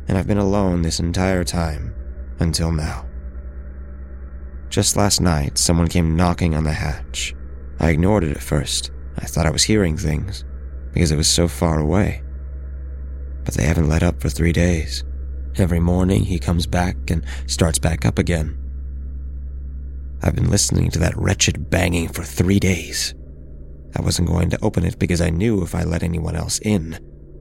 [0.08, 1.94] And I've been alone this entire time,
[2.40, 3.06] until now.
[4.68, 7.32] Just last night, someone came knocking on the hatch.
[7.78, 8.90] I ignored it at first.
[9.18, 10.44] I thought I was hearing things,
[10.92, 12.24] because it was so far away.
[13.44, 15.04] But they haven't let up for three days.
[15.54, 18.63] Every morning, he comes back and starts back up again.
[20.24, 23.14] I've been listening to that wretched banging for three days.
[23.94, 26.98] I wasn't going to open it because I knew if I let anyone else in,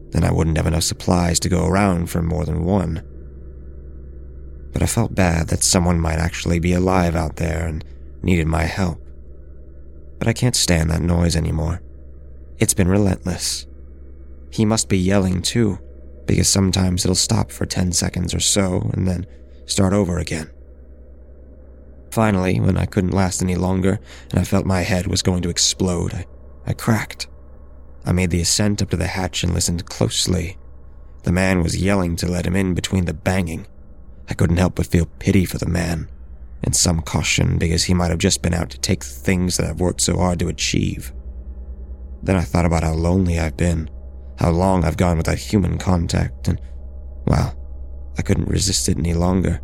[0.09, 3.01] then I wouldn't have enough supplies to go around for more than one.
[4.73, 7.85] But I felt bad that someone might actually be alive out there and
[8.21, 9.01] needed my help.
[10.19, 11.81] But I can't stand that noise anymore.
[12.59, 13.65] It's been relentless.
[14.51, 15.79] He must be yelling too,
[16.25, 19.25] because sometimes it'll stop for 10 seconds or so and then
[19.67, 20.52] start over again.
[22.13, 23.99] Finally, when I couldn't last any longer
[24.29, 26.27] and I felt my head was going to explode, I
[26.67, 27.27] I cracked.
[28.05, 30.59] I made the ascent up to the hatch and listened closely.
[31.23, 33.65] The man was yelling to let him in between the banging.
[34.29, 36.07] I couldn't help but feel pity for the man,
[36.63, 39.67] and some caution because he might have just been out to take the things that
[39.67, 41.11] I've worked so hard to achieve.
[42.21, 43.89] Then I thought about how lonely I've been,
[44.37, 46.61] how long I've gone without human contact, and,
[47.25, 47.57] well,
[48.19, 49.61] I couldn't resist it any longer.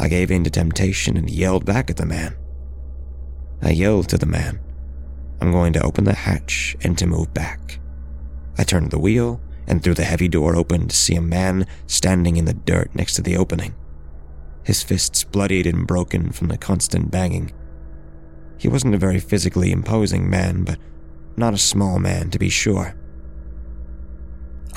[0.00, 2.34] I gave in to temptation and yelled back at the man.
[3.60, 4.58] I yelled to the man,
[5.42, 7.78] I'm going to open the hatch and to move back.
[8.56, 12.38] I turned the wheel and threw the heavy door open to see a man standing
[12.38, 13.74] in the dirt next to the opening.
[14.64, 17.52] His fists bloodied and broken from the constant banging.
[18.56, 20.78] He wasn't a very physically imposing man, but
[21.36, 22.94] not a small man to be sure.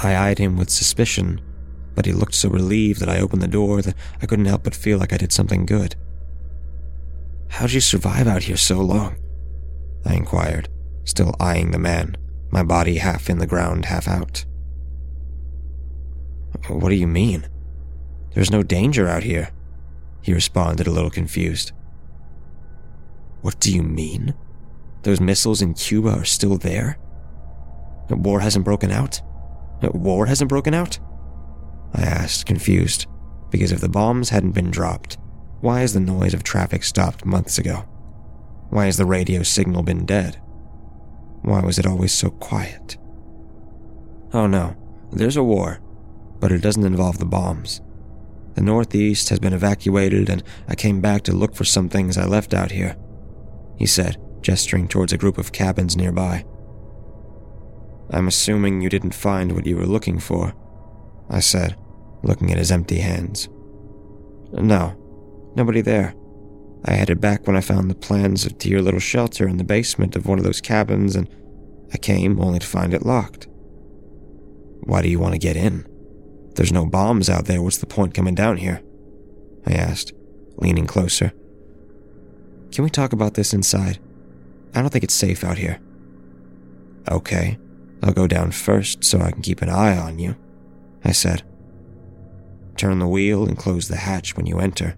[0.02, 1.40] I eyed him with suspicion,
[1.96, 4.76] but he looked so relieved that I opened the door that I couldn't help but
[4.76, 5.96] feel like I did something good.
[7.50, 9.16] How'd you survive out here so long?
[10.06, 10.70] I inquired,
[11.04, 12.18] still eyeing the man,
[12.52, 14.46] my body half in the ground, half out.
[16.68, 17.48] What do you mean?
[18.34, 19.50] There's no danger out here,
[20.22, 21.72] he responded, a little confused.
[23.42, 24.34] What do you mean?
[25.04, 26.98] Those missiles in Cuba are still there?
[28.10, 29.22] War hasn't broken out?
[29.82, 30.98] War hasn't broken out?
[31.94, 33.08] I asked, confused,
[33.50, 35.18] because if the bombs hadn't been dropped,
[35.62, 37.86] why has the noise of traffic stopped months ago?
[38.70, 40.41] Why has the radio signal been dead?
[41.44, 42.98] Why was it always so quiet?
[44.34, 44.76] Oh no,
[45.12, 45.80] there's a war,
[46.39, 47.82] but it doesn't involve the bombs.
[48.56, 52.26] The Northeast has been evacuated, and I came back to look for some things I
[52.26, 52.96] left out here,
[53.78, 56.46] he said, gesturing towards a group of cabins nearby.
[58.10, 60.54] I'm assuming you didn't find what you were looking for,
[61.30, 61.76] I said,
[62.24, 63.49] looking at his empty hands.
[64.53, 64.95] No,
[65.55, 66.15] nobody there.
[66.86, 70.15] I headed back when I found the plans of dear little shelter in the basement
[70.15, 71.30] of one of those cabins, and
[71.93, 73.47] I came only to find it locked.
[74.82, 75.88] Why do you want to get in?
[76.55, 77.61] There's no bombs out there.
[77.61, 78.82] What's the point coming down here?
[79.65, 80.11] I asked,
[80.57, 81.32] leaning closer.
[82.71, 83.99] Can we talk about this inside?
[84.76, 85.80] I don't think it's safe out here.
[87.09, 87.57] Okay,
[88.01, 90.36] I'll go down first so I can keep an eye on you,
[91.03, 91.43] I said.
[92.84, 94.98] Turn the wheel and close the hatch when you enter.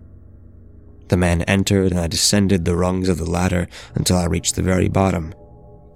[1.10, 4.64] The man entered, and I descended the rungs of the ladder until I reached the
[4.64, 5.36] very bottom,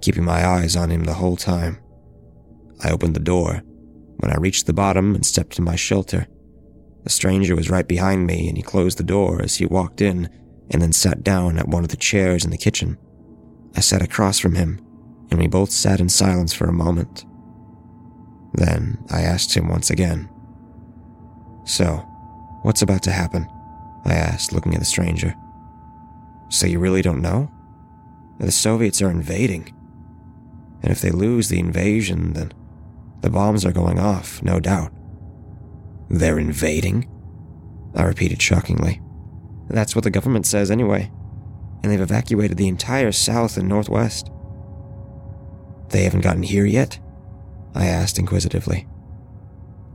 [0.00, 1.80] keeping my eyes on him the whole time.
[2.80, 3.64] I opened the door.
[4.18, 6.28] When I reached the bottom and stepped to my shelter,
[7.02, 10.30] the stranger was right behind me, and he closed the door as he walked in
[10.70, 12.98] and then sat down at one of the chairs in the kitchen.
[13.74, 14.80] I sat across from him,
[15.32, 17.24] and we both sat in silence for a moment.
[18.54, 20.29] Then I asked him once again,
[21.70, 21.98] So,
[22.62, 23.48] what's about to happen?
[24.04, 25.36] I asked, looking at the stranger.
[26.48, 27.48] So you really don't know?
[28.40, 29.72] The Soviets are invading.
[30.82, 32.52] And if they lose the invasion, then
[33.20, 34.92] the bombs are going off, no doubt.
[36.08, 37.08] They're invading?
[37.94, 39.00] I repeated shockingly.
[39.68, 41.08] That's what the government says anyway.
[41.84, 44.28] And they've evacuated the entire south and northwest.
[45.90, 46.98] They haven't gotten here yet?
[47.76, 48.88] I asked inquisitively.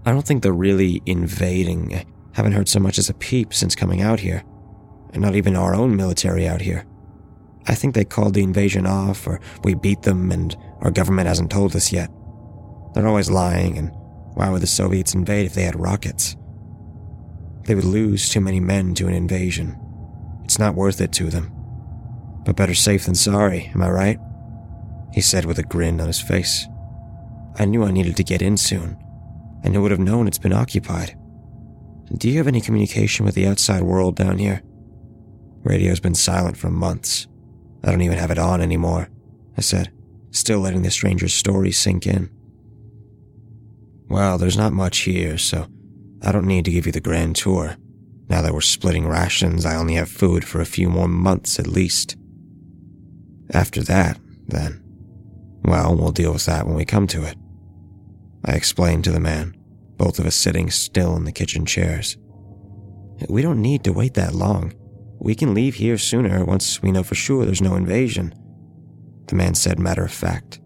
[0.06, 1.96] I don't think they're really invading.
[1.96, 4.44] I Haven't heard so much as a peep since coming out here.
[5.14, 6.86] And not even our own military out here.
[7.68, 11.52] I think they called the invasion off, or we beat them and our government hasn't
[11.52, 12.12] told us yet.
[12.94, 13.92] They're always lying, and
[14.36, 16.36] why would the Soviets invade if they had rockets?
[17.64, 19.80] They would lose too many men to an invasion.
[20.44, 21.52] It's not worth it to them.
[22.46, 24.20] But better safe than sorry, am I right?
[25.14, 26.68] He said with a grin on his face.
[27.58, 28.98] I knew I needed to get in soon,
[29.64, 31.18] and who would have known it's been occupied?
[32.18, 34.62] Do you have any communication with the outside world down here?
[35.64, 37.28] Radio's been silent for months.
[37.84, 39.10] I don't even have it on anymore,
[39.58, 39.92] I said,
[40.32, 42.30] still letting the stranger's story sink in.
[44.08, 45.68] Well, there's not much here, so
[46.22, 47.76] I don't need to give you the grand tour.
[48.30, 51.68] Now that we're splitting rations, I only have food for a few more months at
[51.68, 52.16] least.
[53.52, 54.84] After that, then,
[55.64, 57.38] well, we'll deal with that when we come to it.
[58.46, 59.56] I explained to the man
[59.98, 62.18] both of us sitting still in the kitchen chairs.
[63.30, 64.74] We don't need to wait that long.
[65.20, 68.34] We can leave here sooner once we know for sure there's no invasion.
[69.28, 70.60] The man said matter of fact.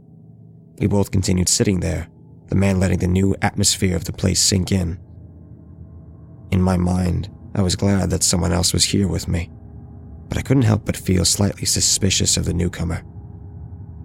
[0.80, 2.08] We both continued sitting there,
[2.48, 5.00] the man letting the new atmosphere of the place sink in.
[6.52, 9.52] In my mind, I was glad that someone else was here with me,
[10.28, 13.04] but I couldn't help but feel slightly suspicious of the newcomer.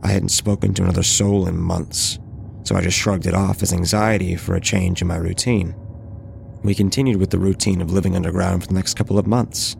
[0.02, 2.18] I hadn't spoken to another soul in months,
[2.64, 5.74] so I just shrugged it off as anxiety for a change in my routine.
[6.62, 9.76] We continued with the routine of living underground for the next couple of months.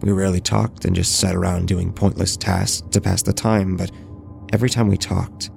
[0.00, 3.90] We rarely talked and just sat around doing pointless tasks to pass the time, but
[4.52, 5.50] every time we talked,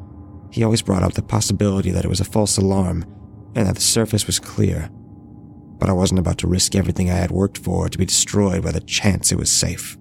[0.51, 3.05] he always brought up the possibility that it was a false alarm
[3.55, 4.89] and that the surface was clear.
[5.77, 8.71] But I wasn't about to risk everything I had worked for to be destroyed by
[8.71, 9.97] the chance it was safe.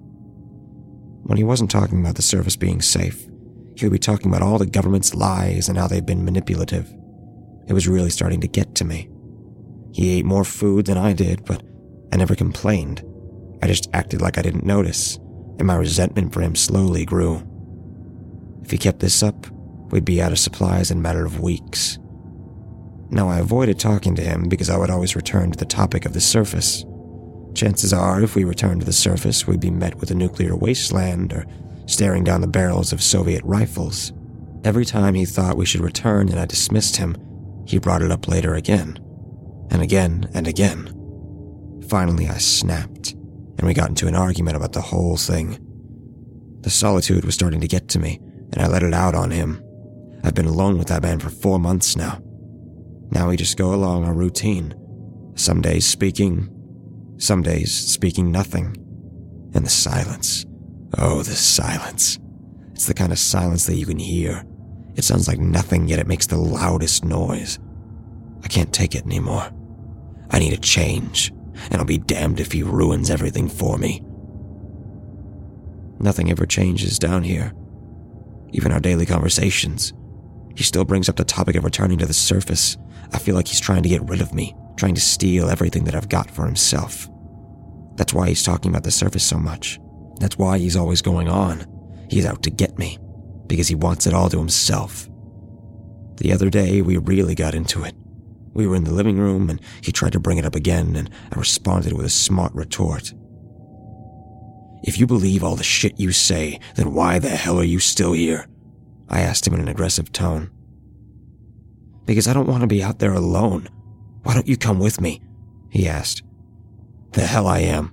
[1.24, 3.26] When he wasn't talking about the surface being safe,
[3.76, 6.92] he would be talking about all the government's lies and how they've been manipulative.
[7.66, 9.08] It was really starting to get to me.
[9.92, 11.62] He ate more food than I did, but
[12.12, 13.02] I never complained.
[13.62, 15.16] I just acted like I didn't notice,
[15.58, 17.42] and my resentment for him slowly grew.
[18.62, 19.46] If he kept this up,
[19.90, 21.98] we'd be out of supplies in a matter of weeks.
[23.10, 26.12] Now, I avoided talking to him because I would always return to the topic of
[26.12, 26.84] the surface.
[27.54, 31.32] Chances are, if we returned to the surface, we'd be met with a nuclear wasteland
[31.32, 31.46] or
[31.86, 34.12] staring down the barrels of Soviet rifles.
[34.64, 37.16] Every time he thought we should return and I dismissed him,
[37.66, 38.98] he brought it up later again,
[39.70, 41.82] and again and again.
[41.88, 45.58] Finally, I snapped, and we got into an argument about the whole thing.
[46.60, 48.20] The solitude was starting to get to me,
[48.52, 49.62] and I let it out on him.
[50.22, 52.22] I've been alone with that man for four months now.
[53.10, 54.74] Now we just go along our routine.
[55.36, 56.48] Some days speaking,
[57.18, 58.76] some days speaking nothing.
[59.54, 60.46] And the silence.
[60.98, 62.18] Oh, the silence.
[62.72, 64.44] It's the kind of silence that you can hear.
[64.94, 67.58] It sounds like nothing, yet it makes the loudest noise.
[68.42, 69.50] I can't take it anymore.
[70.30, 71.32] I need a change,
[71.70, 74.04] and I'll be damned if he ruins everything for me.
[75.98, 77.52] Nothing ever changes down here.
[78.52, 79.92] Even our daily conversations.
[80.56, 82.76] He still brings up the topic of returning to the surface.
[83.12, 85.94] I feel like he's trying to get rid of me, trying to steal everything that
[85.94, 87.08] I've got for himself.
[87.96, 89.80] That's why he's talking about the surface so much.
[90.20, 91.66] That's why he's always going on.
[92.08, 92.98] He's out to get me,
[93.46, 95.08] because he wants it all to himself.
[96.16, 97.94] The other day, we really got into it.
[98.52, 101.10] We were in the living room, and he tried to bring it up again, and
[101.32, 103.12] I responded with a smart retort.
[104.84, 108.12] If you believe all the shit you say, then why the hell are you still
[108.12, 108.46] here?
[109.08, 110.50] I asked him in an aggressive tone.
[112.04, 113.68] Because I don't want to be out there alone.
[114.22, 115.22] Why don't you come with me?
[115.70, 116.22] He asked.
[117.12, 117.92] The hell I am.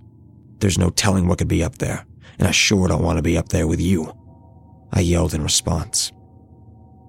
[0.60, 2.06] There's no telling what could be up there,
[2.42, 4.12] and I sure don't want to be up there with you.
[4.92, 6.12] I yelled in response.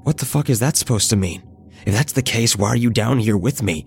[0.03, 1.43] What the fuck is that supposed to mean?
[1.87, 3.87] If that's the case, why are you down here with me?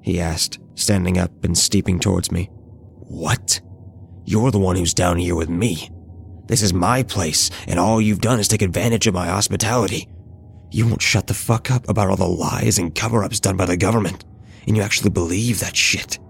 [0.00, 2.48] He asked, standing up and steeping towards me.
[3.08, 3.60] What?
[4.24, 5.90] You're the one who's down here with me.
[6.46, 10.08] This is my place, and all you've done is take advantage of my hospitality.
[10.70, 13.66] You won't shut the fuck up about all the lies and cover ups done by
[13.66, 14.24] the government,
[14.68, 16.20] and you actually believe that shit.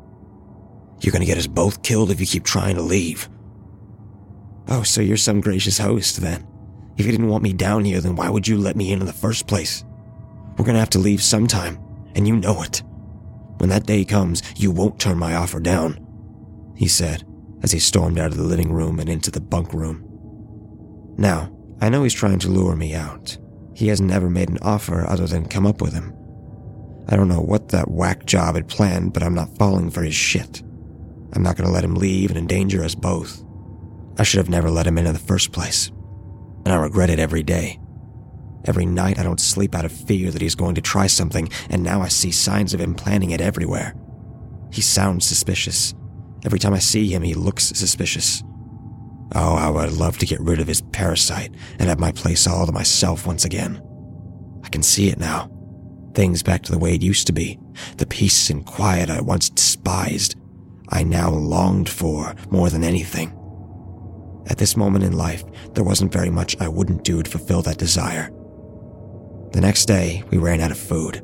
[1.01, 3.29] You're gonna get us both killed if you keep trying to leave.
[4.69, 6.47] Oh, so you're some gracious host then.
[6.97, 9.07] If you didn't want me down here, then why would you let me in in
[9.07, 9.85] the first place?
[10.57, 11.79] We're gonna have to leave sometime,
[12.15, 12.83] and you know it.
[13.59, 16.05] When that day comes, you won't turn my offer down,
[16.77, 17.25] he said
[17.63, 20.05] as he stormed out of the living room and into the bunk room.
[21.17, 23.37] Now, I know he's trying to lure me out.
[23.75, 26.15] He hasn't ever made an offer other than come up with him.
[27.09, 30.15] I don't know what that whack job had planned, but I'm not falling for his
[30.15, 30.63] shit.
[31.33, 33.43] I'm not to let him leave and endanger us both.
[34.19, 35.89] I should have never let him in in the first place.
[36.65, 37.79] And I regret it every day.
[38.65, 41.83] Every night I don't sleep out of fear that he's going to try something, and
[41.83, 43.95] now I see signs of him planning it everywhere.
[44.73, 45.95] He sounds suspicious,
[46.45, 48.43] Every time I see him, he looks suspicious.
[49.35, 52.65] Oh, how I'd love to get rid of his parasite and have my place all
[52.65, 53.83] to myself once again.
[54.65, 55.51] I can see it now.
[56.15, 57.59] Things back to the way it used to be.
[57.97, 60.37] The peace and quiet I once despised,
[60.89, 63.38] I now longed for more than anything.
[64.49, 65.45] At this moment in life,
[65.75, 68.31] there wasn't very much I wouldn't do to fulfill that desire.
[69.53, 71.23] The next day, we ran out of food.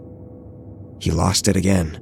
[1.00, 1.98] He lost it again.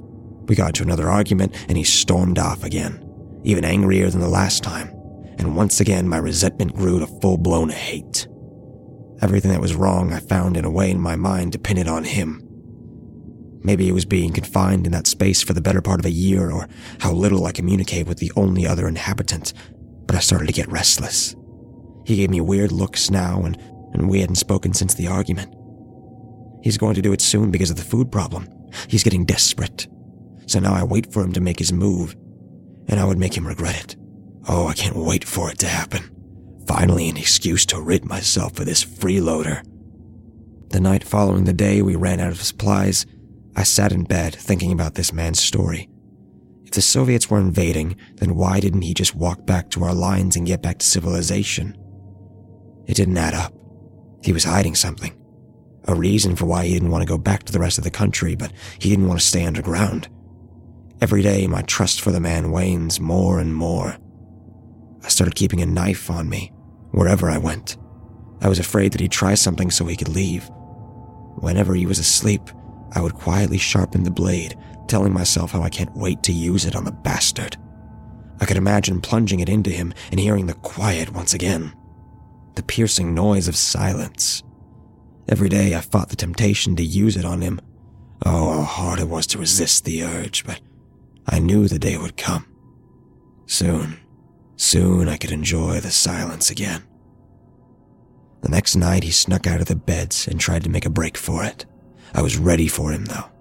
[0.47, 3.03] We got into another argument and he stormed off again
[3.43, 4.89] even angrier than the last time,
[5.37, 8.27] and once again my resentment grew to full blown hate.
[9.21, 12.41] Everything that was wrong I found in a way in my mind depended on him.
[13.61, 16.51] Maybe it was being confined in that space for the better part of a year,
[16.51, 16.67] or
[16.99, 19.53] how little I communicate with the only other inhabitant,
[20.05, 21.35] but I started to get restless.
[22.05, 23.57] He gave me weird looks now, and,
[23.93, 25.53] and we hadn't spoken since the argument.
[26.63, 28.47] He's going to do it soon because of the food problem.
[28.87, 29.87] He's getting desperate.
[30.47, 32.15] So now I wait for him to make his move,
[32.87, 33.95] and I would make him regret it.
[34.47, 36.09] Oh, I can't wait for it to happen.
[36.67, 39.63] Finally, an excuse to rid myself of this freeloader.
[40.69, 43.05] The night following the day we ran out of supplies,
[43.55, 45.89] I sat in bed thinking about this man's story.
[46.73, 50.35] If the Soviets were invading, then why didn't he just walk back to our lines
[50.35, 51.77] and get back to civilization?
[52.87, 53.53] It didn't add up.
[54.23, 55.13] He was hiding something.
[55.87, 57.91] A reason for why he didn't want to go back to the rest of the
[57.91, 60.09] country, but he didn't want to stay underground.
[60.99, 63.95] Every day, my trust for the man wanes more and more.
[65.03, 66.51] I started keeping a knife on me
[66.89, 67.77] wherever I went.
[68.41, 70.49] I was afraid that he'd try something so he could leave.
[71.35, 72.41] Whenever he was asleep,
[72.93, 74.57] I would quietly sharpen the blade,
[74.87, 77.57] telling myself how I can't wait to use it on the bastard.
[78.39, 81.73] I could imagine plunging it into him and hearing the quiet once again.
[82.55, 84.43] The piercing noise of silence.
[85.29, 87.61] Every day I fought the temptation to use it on him.
[88.25, 90.59] Oh, how hard it was to resist the urge, but
[91.27, 92.45] I knew the day would come.
[93.45, 93.99] Soon,
[94.55, 96.83] soon I could enjoy the silence again.
[98.41, 101.17] The next night, he snuck out of the beds and tried to make a break
[101.17, 101.65] for it.
[102.13, 103.32] I was ready for him, though.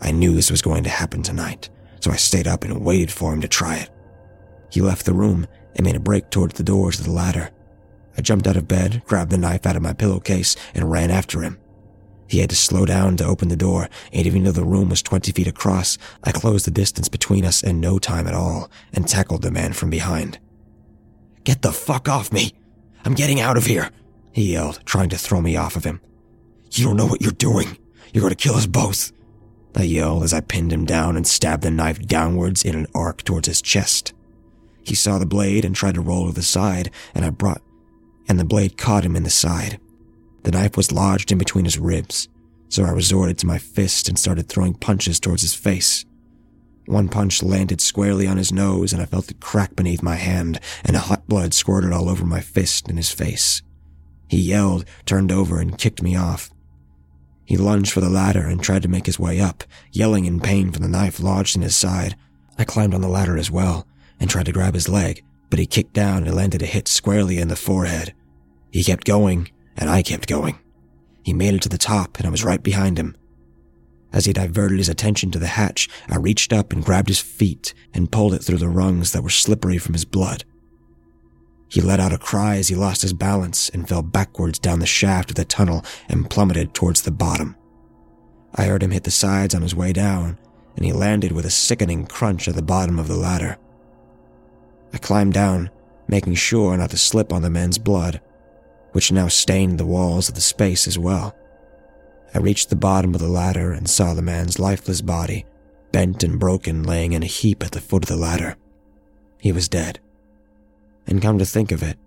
[0.00, 1.70] I knew this was going to happen tonight,
[2.00, 3.90] so I stayed up and waited for him to try it.
[4.70, 7.50] He left the room and made a break towards the doors of the ladder.
[8.16, 11.42] I jumped out of bed, grabbed the knife out of my pillowcase, and ran after
[11.42, 11.58] him.
[12.28, 15.02] He had to slow down to open the door, and even though the room was
[15.02, 19.06] 20 feet across, I closed the distance between us in no time at all and
[19.06, 20.38] tackled the man from behind.
[21.44, 22.52] Get the fuck off me!
[23.04, 23.90] I'm getting out of here!
[24.32, 26.00] He yelled, trying to throw me off of him.
[26.72, 27.76] You don't know what you're doing.
[28.12, 29.12] You're going to kill us both.
[29.76, 33.22] I yelled as I pinned him down and stabbed the knife downwards in an arc
[33.22, 34.12] towards his chest.
[34.82, 37.62] He saw the blade and tried to roll to the side, and I brought,
[38.28, 39.80] and the blade caught him in the side.
[40.42, 42.28] The knife was lodged in between his ribs,
[42.68, 46.04] so I resorted to my fist and started throwing punches towards his face.
[46.86, 50.60] One punch landed squarely on his nose, and I felt it crack beneath my hand,
[50.84, 53.62] and hot blood squirted all over my fist and his face.
[54.28, 56.50] He yelled, turned over, and kicked me off.
[57.44, 60.72] He lunged for the ladder and tried to make his way up, yelling in pain
[60.72, 62.16] from the knife lodged in his side.
[62.58, 63.86] I climbed on the ladder as well
[64.18, 67.38] and tried to grab his leg, but he kicked down and landed a hit squarely
[67.38, 68.14] in the forehead.
[68.70, 70.58] He kept going, and I kept going.
[71.22, 73.16] He made it to the top, and I was right behind him.
[74.12, 77.74] As he diverted his attention to the hatch, I reached up and grabbed his feet
[77.92, 80.44] and pulled it through the rungs that were slippery from his blood.
[81.74, 84.86] He let out a cry as he lost his balance and fell backwards down the
[84.86, 87.56] shaft of the tunnel and plummeted towards the bottom.
[88.54, 90.38] I heard him hit the sides on his way down,
[90.76, 93.56] and he landed with a sickening crunch at the bottom of the ladder.
[94.92, 95.68] I climbed down,
[96.06, 98.20] making sure not to slip on the man's blood,
[98.92, 101.34] which now stained the walls of the space as well.
[102.32, 105.44] I reached the bottom of the ladder and saw the man's lifeless body,
[105.90, 108.56] bent and broken, laying in a heap at the foot of the ladder.
[109.40, 109.98] He was dead.
[111.06, 111.98] And come to think of it,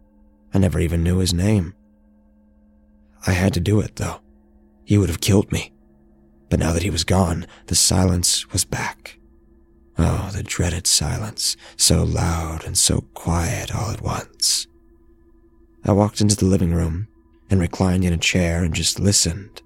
[0.54, 1.74] I never even knew his name.
[3.26, 4.22] I had to do it, though.
[4.86, 5.74] He would have killed me.
[6.50, 9.20] But now that he was gone, the silence was back.
[9.98, 14.68] Oh, the dreaded silence, so loud and so quiet all at once.
[15.84, 17.08] I walked into the living room
[17.50, 19.62] and reclined in a chair and just listened.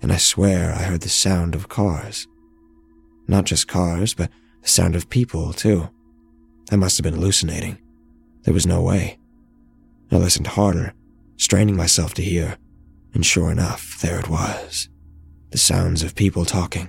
[0.00, 2.26] And I swear I heard the sound of cars.
[3.28, 4.30] Not just cars, but
[4.62, 5.88] the sound of people, too.
[6.70, 7.78] I must have been hallucinating.
[8.42, 9.18] There was no way.
[10.10, 10.94] I listened harder,
[11.36, 12.58] straining myself to hear,
[13.14, 14.88] and sure enough, there it was
[15.52, 16.88] the sounds of people talking.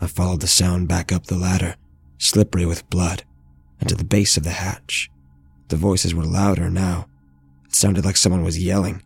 [0.00, 1.76] I followed the sound back up the ladder,
[2.16, 3.22] slippery with blood,
[3.78, 5.10] and to the base of the hatch.
[5.68, 7.06] The voices were louder now.
[7.66, 9.02] It sounded like someone was yelling.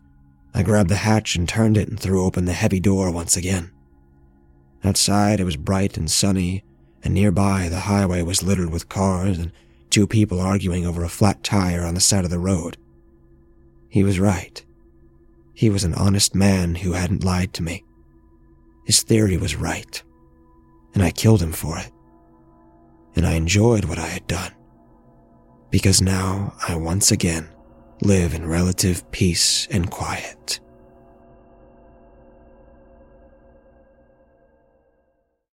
[0.53, 3.71] I grabbed the hatch and turned it and threw open the heavy door once again.
[4.85, 6.63] Outside, it was bright and sunny,
[7.03, 9.51] and nearby, the highway was littered with cars and
[9.91, 12.77] two people arguing over a flat tire on the side of the road.
[13.89, 14.63] He was right.
[15.53, 17.83] He was an honest man who hadn't lied to me.
[18.85, 20.01] His theory was right,
[20.93, 21.91] and I killed him for it.
[23.15, 24.53] And I enjoyed what I had done,
[25.69, 27.49] because now I once again
[28.01, 30.59] live in relative peace and quiet.